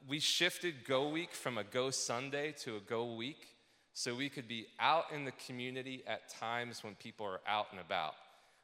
we 0.09 0.19
shifted 0.19 0.85
Go 0.87 1.09
Week 1.09 1.33
from 1.33 1.59
a 1.59 1.65
Go 1.65 1.91
Sunday 1.91 2.53
to 2.61 2.77
a 2.77 2.81
Go 2.81 3.15
Week 3.15 3.49
so 3.93 4.15
we 4.15 4.29
could 4.29 4.49
be 4.49 4.67
out 4.81 5.05
in 5.15 5.25
the 5.25 5.33
community 5.47 6.03
at 6.07 6.29
times 6.29 6.83
when 6.83 6.95
people 6.95 7.27
are 7.27 7.41
out 7.47 7.67
and 7.71 7.81
about. 7.81 8.15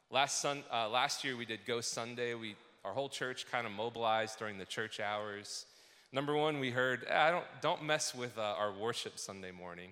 Last, 0.09 0.41
sun, 0.41 0.63
uh, 0.73 0.89
last 0.89 1.23
year 1.23 1.37
we 1.37 1.45
did 1.45 1.59
Go 1.65 1.79
Sunday. 1.79 2.33
We, 2.33 2.55
our 2.83 2.91
whole 2.91 3.09
church 3.09 3.45
kind 3.51 3.65
of 3.65 3.71
mobilized 3.71 4.39
during 4.39 4.57
the 4.57 4.65
church 4.65 4.99
hours. 4.99 5.65
Number 6.11 6.35
one, 6.35 6.59
we 6.59 6.71
heard, 6.71 7.05
eh, 7.07 7.17
I 7.17 7.31
don't, 7.31 7.45
don't 7.61 7.83
mess 7.83 8.13
with 8.13 8.37
uh, 8.37 8.41
our 8.41 8.73
worship 8.73 9.17
Sunday 9.17 9.51
morning. 9.51 9.91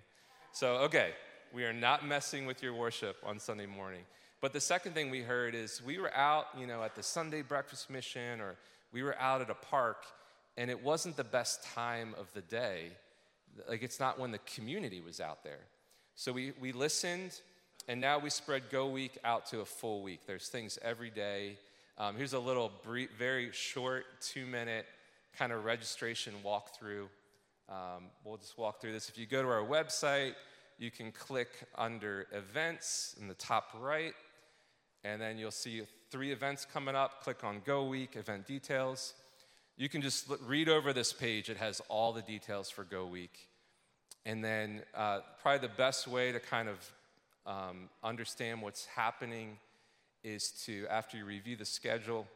So, 0.51 0.77
okay, 0.77 1.11
we 1.53 1.63
are 1.63 1.73
not 1.73 2.05
messing 2.05 2.45
with 2.45 2.63
your 2.63 2.73
worship 2.73 3.17
on 3.23 3.39
Sunday 3.39 3.67
morning. 3.67 4.01
But 4.41 4.53
the 4.53 4.59
second 4.59 4.93
thing 4.93 5.09
we 5.09 5.21
heard 5.21 5.53
is 5.53 5.81
we 5.81 5.99
were 5.99 6.13
out, 6.13 6.45
you 6.57 6.65
know, 6.65 6.81
at 6.83 6.95
the 6.95 7.03
Sunday 7.03 7.41
breakfast 7.41 7.89
mission 7.89 8.41
or 8.41 8.55
we 8.91 9.03
were 9.03 9.17
out 9.19 9.41
at 9.41 9.49
a 9.49 9.55
park 9.55 10.05
and 10.57 10.71
it 10.71 10.83
wasn't 10.83 11.17
the 11.17 11.23
best 11.23 11.63
time 11.63 12.15
of 12.17 12.31
the 12.33 12.41
day. 12.41 12.91
Like 13.67 13.83
it's 13.83 13.99
not 13.99 14.19
when 14.19 14.31
the 14.31 14.39
community 14.39 15.01
was 15.01 15.19
out 15.19 15.43
there. 15.43 15.59
So 16.15 16.31
we, 16.31 16.53
we 16.59 16.71
listened 16.71 17.39
and 17.87 18.01
now 18.01 18.17
we 18.19 18.29
spread 18.29 18.69
Go 18.69 18.87
Week 18.87 19.17
out 19.23 19.45
to 19.47 19.59
a 19.59 19.65
full 19.65 20.01
week. 20.01 20.21
There's 20.25 20.47
things 20.47 20.79
every 20.81 21.09
day. 21.09 21.57
Um, 21.97 22.15
here's 22.15 22.33
a 22.33 22.39
little 22.39 22.71
brief, 22.83 23.09
very 23.17 23.51
short 23.51 24.05
two 24.21 24.45
minute 24.45 24.85
kind 25.37 25.51
of 25.51 25.63
registration 25.63 26.33
walkthrough. 26.43 27.07
Um, 27.69 28.05
we'll 28.23 28.37
just 28.37 28.57
walk 28.57 28.81
through 28.81 28.93
this. 28.93 29.09
If 29.09 29.17
you 29.17 29.27
go 29.27 29.43
to 29.43 29.47
our 29.47 29.63
website, 29.65 30.33
you 30.79 30.89
can 30.89 31.11
click 31.11 31.49
under 31.77 32.25
events 32.31 33.15
in 33.19 33.27
the 33.27 33.35
top 33.35 33.71
right, 33.79 34.13
and 35.03 35.21
then 35.21 35.37
you'll 35.37 35.51
see 35.51 35.83
three 36.09 36.31
events 36.31 36.65
coming 36.65 36.95
up. 36.95 37.23
Click 37.23 37.43
on 37.43 37.61
Go 37.65 37.85
Week, 37.85 38.15
event 38.15 38.47
details. 38.47 39.13
You 39.77 39.87
can 39.87 40.01
just 40.01 40.31
read 40.45 40.67
over 40.67 40.93
this 40.93 41.13
page, 41.13 41.49
it 41.49 41.57
has 41.57 41.79
all 41.89 42.11
the 42.11 42.23
details 42.23 42.69
for 42.69 42.83
Go 42.83 43.05
Week. 43.05 43.47
And 44.25 44.43
then, 44.43 44.81
uh, 44.95 45.19
probably 45.41 45.67
the 45.67 45.73
best 45.75 46.07
way 46.07 46.31
to 46.31 46.39
kind 46.39 46.69
of 46.69 46.91
um, 47.45 47.89
understand 48.03 48.61
what's 48.61 48.85
happening 48.85 49.57
is 50.23 50.49
to, 50.65 50.85
after 50.89 51.17
you 51.17 51.25
review 51.25 51.55
the 51.55 51.65
schedule, 51.65 52.27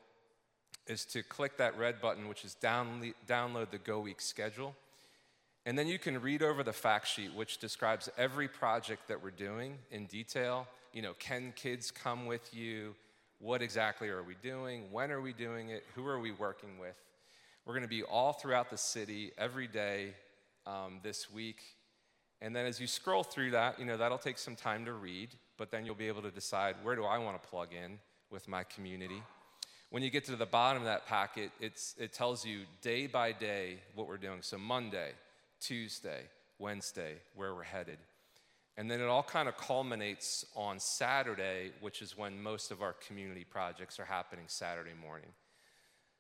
is 0.88 1.06
to 1.06 1.24
click 1.24 1.58
that 1.58 1.78
red 1.78 2.00
button, 2.02 2.28
which 2.30 2.46
is 2.46 2.54
down, 2.56 3.14
download 3.28 3.72
the 3.72 3.78
Go 3.78 4.00
Week 4.00 4.22
schedule. 4.22 4.76
And 5.66 5.78
then 5.78 5.88
you 5.88 5.98
can 5.98 6.22
read 6.22 6.44
over 6.44 6.62
the 6.62 6.74
fact 6.74 7.08
sheet, 7.08 7.34
which 7.34 7.58
describes 7.58 8.10
every 8.18 8.48
project 8.48 9.08
that 9.08 9.24
we're 9.24 9.32
doing 9.32 9.78
in 9.92 10.08
detail. 10.08 10.68
You 10.92 11.02
know, 11.02 11.14
can 11.20 11.54
kids 11.56 11.90
come 11.90 12.26
with 12.26 12.54
you? 12.54 12.96
What 13.40 13.62
exactly 13.62 14.10
are 14.10 14.24
we 14.24 14.36
doing? 14.42 14.92
When 14.92 15.12
are 15.12 15.22
we 15.22 15.32
doing 15.32 15.70
it? 15.70 15.86
Who 15.96 16.06
are 16.06 16.20
we 16.20 16.32
working 16.32 16.78
with? 16.80 16.96
We're 17.66 17.74
going 17.74 17.84
to 17.84 17.90
be 17.90 18.04
all 18.04 18.34
throughout 18.34 18.70
the 18.70 18.78
city 18.78 19.32
every 19.38 19.68
day 19.68 20.14
um, 20.66 21.00
this 21.02 21.32
week. 21.32 21.62
And 22.42 22.54
then 22.54 22.66
as 22.66 22.82
you 22.82 22.88
scroll 22.88 23.24
through 23.24 23.52
that, 23.52 23.80
you 23.80 23.86
know, 23.86 23.96
that'll 23.96 24.18
take 24.18 24.38
some 24.38 24.58
time 24.58 24.84
to 24.86 24.94
read, 24.94 25.30
but 25.58 25.72
then 25.72 25.86
you'll 25.86 25.96
be 25.96 26.10
able 26.10 26.22
to 26.24 26.32
decide 26.32 26.76
where 26.84 26.96
do 26.96 27.06
I 27.06 27.18
want 27.20 27.42
to 27.42 27.50
plug 27.50 27.70
in 27.72 28.00
with 28.30 28.50
my 28.50 28.64
community. 28.66 29.24
When 29.92 30.04
you 30.04 30.10
get 30.10 30.26
to 30.26 30.36
the 30.36 30.46
bottom 30.46 30.82
of 30.82 30.88
that 30.88 31.06
packet, 31.06 31.52
it's, 31.62 31.96
it 31.98 32.12
tells 32.12 32.46
you 32.46 32.62
day 32.82 33.08
by 33.08 33.32
day 33.32 33.78
what 33.96 34.10
we're 34.10 34.18
doing. 34.18 34.40
So, 34.42 34.58
Monday, 34.58 35.12
Tuesday, 35.64 36.24
Wednesday, 36.60 37.16
where 37.36 37.56
we're 37.56 37.64
headed. 37.64 37.98
And 38.76 38.90
then 38.90 39.00
it 39.00 39.06
all 39.06 39.24
kind 39.24 39.48
of 39.48 39.56
culminates 39.58 40.46
on 40.56 40.80
Saturday, 40.80 41.72
which 41.80 42.02
is 42.02 42.18
when 42.18 42.42
most 42.42 42.72
of 42.72 42.82
our 42.82 42.94
community 42.94 43.44
projects 43.44 44.00
are 44.00 44.06
happening 44.06 44.46
Saturday 44.48 44.94
morning. 45.00 45.30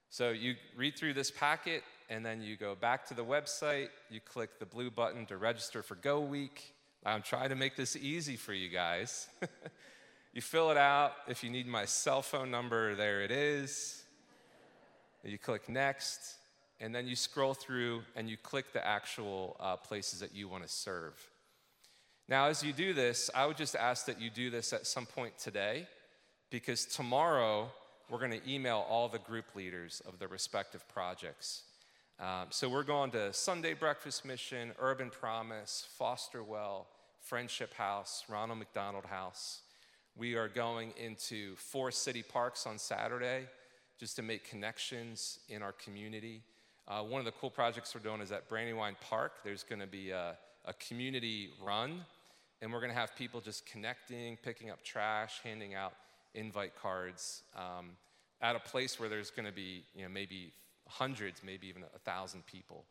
So 0.10 0.30
you 0.30 0.56
read 0.78 0.96
through 0.96 1.14
this 1.14 1.32
packet, 1.32 1.84
and 2.10 2.24
then 2.24 2.42
you 2.42 2.56
go 2.56 2.76
back 2.76 3.08
to 3.08 3.16
the 3.16 3.26
website, 3.26 3.90
you 4.10 4.20
click 4.20 4.60
the 4.60 4.66
blue 4.66 4.92
button 4.92 5.26
to 5.26 5.38
register 5.38 5.82
for 5.82 5.96
Go 5.96 6.22
Week. 6.22 6.74
I'm 7.06 7.24
trying 7.24 7.50
to 7.50 7.56
make 7.56 7.76
this 7.76 7.96
easy 7.96 8.36
for 8.36 8.54
you 8.54 8.70
guys. 8.70 9.28
you 10.34 10.42
fill 10.42 10.70
it 10.70 10.78
out. 10.78 11.14
If 11.28 11.44
you 11.44 11.50
need 11.50 11.68
my 11.68 11.86
cell 11.86 12.22
phone 12.22 12.52
number, 12.52 12.96
there 12.96 13.22
it 13.24 13.32
is. 13.32 14.04
You 15.24 15.38
click 15.38 15.68
next 15.68 16.36
and 16.80 16.94
then 16.94 17.08
you 17.08 17.16
scroll 17.16 17.54
through 17.54 18.02
and 18.16 18.30
you 18.30 18.38
click 18.38 18.74
the 18.74 18.86
actual 18.86 19.56
uh, 19.60 19.76
places 19.76 20.20
that 20.20 20.34
you 20.36 20.48
want 20.48 20.64
to 20.64 20.70
serve. 20.70 21.14
Now, 22.28 22.48
as 22.48 22.64
you 22.64 22.74
do 22.74 22.94
this, 22.94 23.30
I 23.36 23.46
would 23.46 23.58
just 23.58 23.76
ask 23.76 24.06
that 24.06 24.22
you 24.22 24.30
do 24.30 24.50
this 24.50 24.74
at 24.74 24.88
some 24.88 25.06
point 25.06 25.38
today, 25.38 25.88
because 26.50 26.86
tomorrow 26.86 27.72
we're 28.10 28.20
going 28.20 28.32
to 28.32 28.50
email 28.50 28.86
all 28.90 29.10
the 29.10 29.20
group 29.20 29.56
leaders 29.56 30.02
of 30.08 30.20
the 30.20 30.28
respective 30.28 30.88
projects. 30.88 31.64
Um, 32.20 32.48
so 32.50 32.70
we're 32.70 32.84
going 32.84 33.12
to 33.12 33.34
Sunday 33.34 33.74
Breakfast 33.74 34.24
Mission, 34.24 34.72
Urban 34.80 35.10
Promise, 35.10 35.88
Foster 35.98 36.44
Well, 36.44 36.88
Friendship 37.22 37.74
House, 37.74 38.24
Ronald 38.30 38.60
McDonald 38.60 39.06
House. 39.06 39.62
We 40.16 40.36
are 40.36 40.48
going 40.48 40.94
into 40.96 41.56
four 41.56 41.90
city 41.92 42.22
parks 42.22 42.68
on 42.68 42.78
Saturday 42.78 43.48
just 44.00 44.16
to 44.18 44.22
make 44.22 44.48
connections 44.48 45.40
in 45.50 45.64
our 45.64 45.72
community. 45.72 46.44
Uh, 46.86 47.02
one 47.02 47.19
of 47.19 47.26
the 47.26 47.32
cool 47.32 47.50
projects 47.50 47.96
we're 47.96 48.02
doing 48.02 48.19
is 48.19 48.32
at 48.34 48.50
Brandywine 48.50 48.98
Park. 49.00 49.32
There's 49.43 49.63
going 49.63 49.80
to 49.80 49.88
be 49.88 50.10
a, 50.10 50.36
a, 50.65 50.74
community 50.74 51.50
run, 51.64 52.03
and 52.62 52.74
we're 52.74 52.82
going 52.82 52.91
to 52.91 52.97
have 52.97 53.16
people 53.16 53.39
just 53.39 53.66
connecting, 53.66 54.38
picking 54.43 54.70
up 54.70 54.84
trash, 54.84 55.39
handing 55.45 55.76
out 55.76 55.93
invite 56.34 56.74
cards 56.76 57.43
um, 57.55 57.91
at 58.41 58.58
a 58.58 58.60
place 58.60 58.99
where 58.99 59.08
there's 59.08 59.32
going 59.32 59.45
to 59.45 59.53
be, 59.53 59.86
you 59.95 60.03
know, 60.03 60.10
maybe 60.10 60.51
hundreds, 60.89 61.41
maybe 61.41 61.68
even 61.68 61.84
a 61.95 61.99
thousand 61.99 62.45
people. 62.45 62.84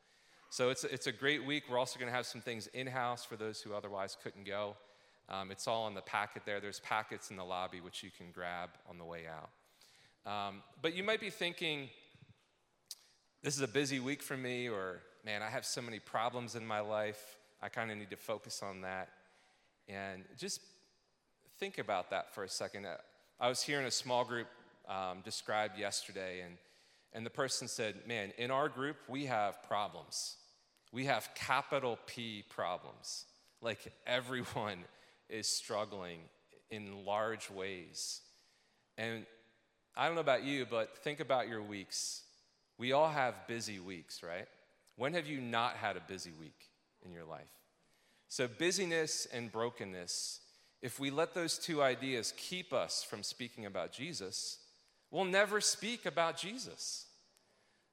So 0.49 0.71
it's, 0.71 0.85
it's 0.85 1.07
a 1.07 1.13
great 1.13 1.45
week. 1.45 1.65
We're 1.71 1.79
also 1.79 1.99
going 1.99 2.11
to 2.11 2.17
have 2.17 2.27
some 2.27 2.41
things 2.41 2.69
in 2.69 2.87
house 2.87 3.27
for 3.27 3.37
those 3.37 3.61
who 3.61 3.75
otherwise 3.75 4.17
couldn't 4.23 4.47
go. 4.47 4.75
Um, 5.29 5.51
it's 5.51 5.69
all 5.69 5.87
in 5.87 5.95
the 5.95 6.01
packet 6.01 6.43
there. 6.47 6.61
There's 6.61 6.81
packets 6.81 7.31
in 7.31 7.37
the 7.37 7.45
lobby 7.45 7.83
which 7.83 8.03
you 8.03 8.11
can 8.17 8.31
grab 8.33 8.71
on 8.89 8.97
the 8.97 9.05
way 9.05 9.25
out. 9.27 9.51
Um, 10.25 10.63
but 10.81 10.95
you 10.95 11.03
might 11.03 11.21
be 11.21 11.31
thinking, 11.31 11.91
this 13.43 13.57
is 13.57 13.63
a 13.63 13.69
busy 13.69 13.99
week 13.99 14.23
for 14.23 14.37
me, 14.37 14.69
or 14.69 15.01
man, 15.25 15.43
I 15.43 15.51
have 15.51 15.65
so 15.65 15.83
many 15.83 15.99
problems 15.99 16.55
in 16.55 16.65
my 16.65 16.79
life. 16.79 17.37
I 17.61 17.69
kind 17.69 17.91
of 17.91 17.99
need 17.99 18.11
to 18.11 18.17
focus 18.17 18.63
on 18.63 18.83
that. 18.83 19.09
And 19.89 20.23
just 20.39 20.61
think 21.59 21.79
about 21.79 22.11
that 22.11 22.33
for 22.33 22.45
a 22.45 22.49
second. 22.49 22.87
Uh, 22.87 22.97
I 23.41 23.49
was 23.49 23.61
hearing 23.61 23.87
a 23.87 23.91
small 23.91 24.25
group 24.25 24.47
um, 24.89 25.23
described 25.25 25.77
yesterday, 25.77 26.43
and, 26.43 26.57
and 27.13 27.27
the 27.27 27.31
person 27.31 27.67
said, 27.67 27.97
Man, 28.07 28.33
in 28.39 28.53
our 28.53 28.69
group, 28.69 28.97
we 29.09 29.27
have 29.27 29.61
problems. 29.65 30.37
We 30.93 31.07
have 31.07 31.29
capital 31.35 31.99
P 32.07 32.45
problems. 32.49 33.25
Like 33.61 33.93
everyone 34.07 34.79
is 35.29 35.49
struggling 35.49 36.21
in 36.71 37.05
large 37.05 37.51
ways. 37.51 38.21
And 38.97 39.27
I 39.97 40.07
don't 40.07 40.15
know 40.15 40.21
about 40.21 40.45
you, 40.45 40.65
but 40.69 40.97
think 40.99 41.19
about 41.19 41.49
your 41.49 41.63
weeks. 41.63 42.23
We 42.79 42.93
all 42.93 43.09
have 43.09 43.47
busy 43.47 43.79
weeks, 43.79 44.23
right? 44.23 44.49
When 44.97 45.15
have 45.15 45.27
you 45.27 45.41
not 45.41 45.75
had 45.77 45.97
a 45.97 46.01
busy 46.01 46.33
week 46.39 46.69
in 47.05 47.13
your 47.13 47.25
life? 47.25 47.51
So, 48.29 48.49
busyness 48.49 49.27
and 49.33 49.53
brokenness, 49.53 50.41
if 50.81 50.99
we 50.99 51.11
let 51.11 51.35
those 51.35 51.59
two 51.59 51.83
ideas 51.83 52.33
keep 52.37 52.73
us 52.73 53.05
from 53.05 53.23
speaking 53.23 53.67
about 53.67 53.93
Jesus, 53.93 54.59
we'll 55.11 55.25
never 55.25 55.61
speak 55.61 56.07
about 56.07 56.37
Jesus. 56.37 57.07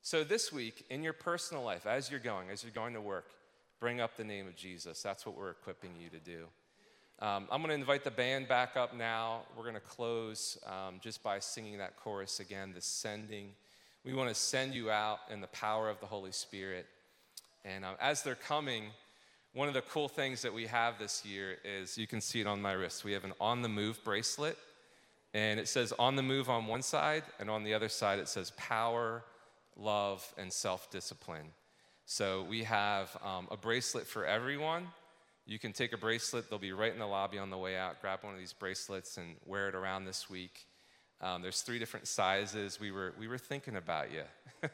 So, 0.02 0.24
this 0.24 0.52
week, 0.52 0.86
in 0.90 1.04
your 1.04 1.14
personal 1.14 1.64
life, 1.64 1.86
as 1.86 2.10
you're 2.10 2.22
going, 2.22 2.50
as 2.50 2.64
you're 2.64 2.72
going 2.72 2.94
to 2.94 3.02
work, 3.02 3.32
bring 3.80 4.00
up 4.02 4.16
the 4.16 4.24
name 4.24 4.48
of 4.48 4.56
Jesus. 4.56 5.02
That's 5.02 5.26
what 5.26 5.38
we're 5.38 5.52
equipping 5.52 5.92
you 6.00 6.10
to 6.10 6.20
do. 6.20 6.46
Um, 7.22 7.48
I'm 7.52 7.62
going 7.62 7.70
to 7.70 7.76
invite 7.76 8.06
the 8.06 8.12
band 8.12 8.48
back 8.48 8.78
up 8.78 8.96
now. 8.96 9.42
We're 9.58 9.64
going 9.64 9.76
to 9.76 9.82
close 9.82 10.58
um, 10.66 11.02
just 11.02 11.22
by 11.22 11.40
singing 11.40 11.80
that 11.80 11.98
chorus 11.98 12.40
again, 12.40 12.72
the 12.74 12.82
sending. 12.82 13.52
We 14.06 14.14
want 14.14 14.30
to 14.30 14.36
send 14.36 14.74
you 14.74 14.90
out 14.90 15.20
in 15.30 15.42
the 15.42 15.48
power 15.48 15.90
of 15.90 16.00
the 16.00 16.06
Holy 16.06 16.32
Spirit. 16.32 16.86
And 17.66 17.84
um, 17.84 17.96
as 18.00 18.24
they're 18.24 18.36
coming, 18.36 18.86
one 19.54 19.68
of 19.68 19.74
the 19.74 19.82
cool 19.82 20.08
things 20.08 20.42
that 20.44 20.54
we 20.54 20.68
have 20.68 20.98
this 20.98 21.26
year 21.26 21.58
is 21.66 21.98
you 21.98 22.08
can 22.08 22.22
see 22.22 22.40
it 22.40 22.48
on 22.48 22.62
my 22.62 22.72
wrist. 22.72 23.04
We 23.04 23.12
have 23.12 23.26
an 23.26 23.34
on 23.42 23.62
the 23.62 23.68
move 23.68 24.02
bracelet, 24.04 24.58
and 25.34 25.60
it 25.60 25.68
says 25.68 25.94
on 26.00 26.16
the 26.16 26.24
move 26.24 26.50
on 26.50 26.66
one 26.66 26.82
side, 26.82 27.24
and 27.40 27.50
on 27.50 27.64
the 27.64 27.74
other 27.74 27.90
side, 27.90 28.20
it 28.20 28.30
says 28.30 28.52
power, 28.58 29.24
love, 29.76 30.26
and 30.38 30.52
self 30.52 30.90
discipline. 30.92 31.48
So 32.06 32.46
we 32.50 32.64
have 32.64 33.16
um, 33.24 33.48
a 33.52 33.58
bracelet 33.58 34.08
for 34.08 34.26
everyone. 34.26 34.88
You 35.46 35.60
can 35.60 35.74
take 35.74 35.94
a 35.94 35.98
bracelet, 35.98 36.50
they'll 36.50 36.60
be 36.60 36.72
right 36.72 36.94
in 36.94 37.00
the 37.00 37.08
lobby 37.08 37.38
on 37.38 37.50
the 37.50 37.58
way 37.58 37.76
out. 37.76 38.02
Grab 38.02 38.20
one 38.24 38.34
of 38.34 38.40
these 38.40 38.54
bracelets 38.54 39.18
and 39.18 39.36
wear 39.46 39.68
it 39.68 39.76
around 39.76 40.06
this 40.06 40.30
week. 40.30 40.68
Um, 41.22 41.42
there's 41.42 41.62
three 41.62 41.80
different 41.80 42.08
sizes. 42.08 42.80
We 42.80 42.92
were, 42.92 43.14
we 43.20 43.28
were 43.28 43.38
thinking 43.38 43.76
about 43.76 44.12
you. 44.12 44.24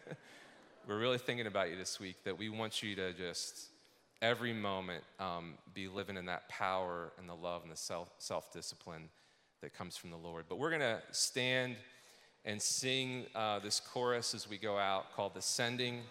we're 0.88 1.00
really 1.00 1.18
thinking 1.18 1.48
about 1.48 1.72
you 1.72 1.76
this 1.76 2.00
week 2.00 2.18
that 2.24 2.38
we 2.38 2.50
want 2.50 2.84
you 2.84 2.96
to 2.96 3.14
just 3.14 3.70
every 4.22 4.54
moment 4.54 5.04
um, 5.20 5.56
be 5.74 5.88
living 5.88 6.18
in 6.18 6.26
that 6.26 6.48
power 6.48 7.12
and 7.18 7.28
the 7.28 7.34
love 7.34 7.64
and 7.64 7.72
the 7.72 7.78
self, 7.78 8.10
self-discipline 8.18 9.10
that 9.62 9.74
comes 9.74 9.98
from 9.98 10.12
the 10.12 10.18
lord 10.18 10.46
but 10.48 10.58
we're 10.58 10.70
going 10.70 10.80
to 10.80 11.02
stand 11.12 11.76
and 12.46 12.62
sing 12.62 13.26
uh, 13.36 13.60
this 13.60 13.80
chorus 13.80 14.34
as 14.34 14.50
we 14.50 14.58
go 14.58 14.78
out 14.78 15.14
called 15.16 15.34
the 15.34 15.42
sending 15.42 16.02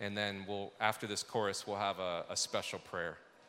and 0.00 0.16
then 0.16 0.44
we'll 0.48 0.72
after 0.80 1.06
this 1.06 1.22
chorus 1.22 1.66
we'll 1.66 1.76
have 1.76 1.98
a, 1.98 2.24
a 2.28 2.36
special 2.36 2.78
prayer 2.80 3.16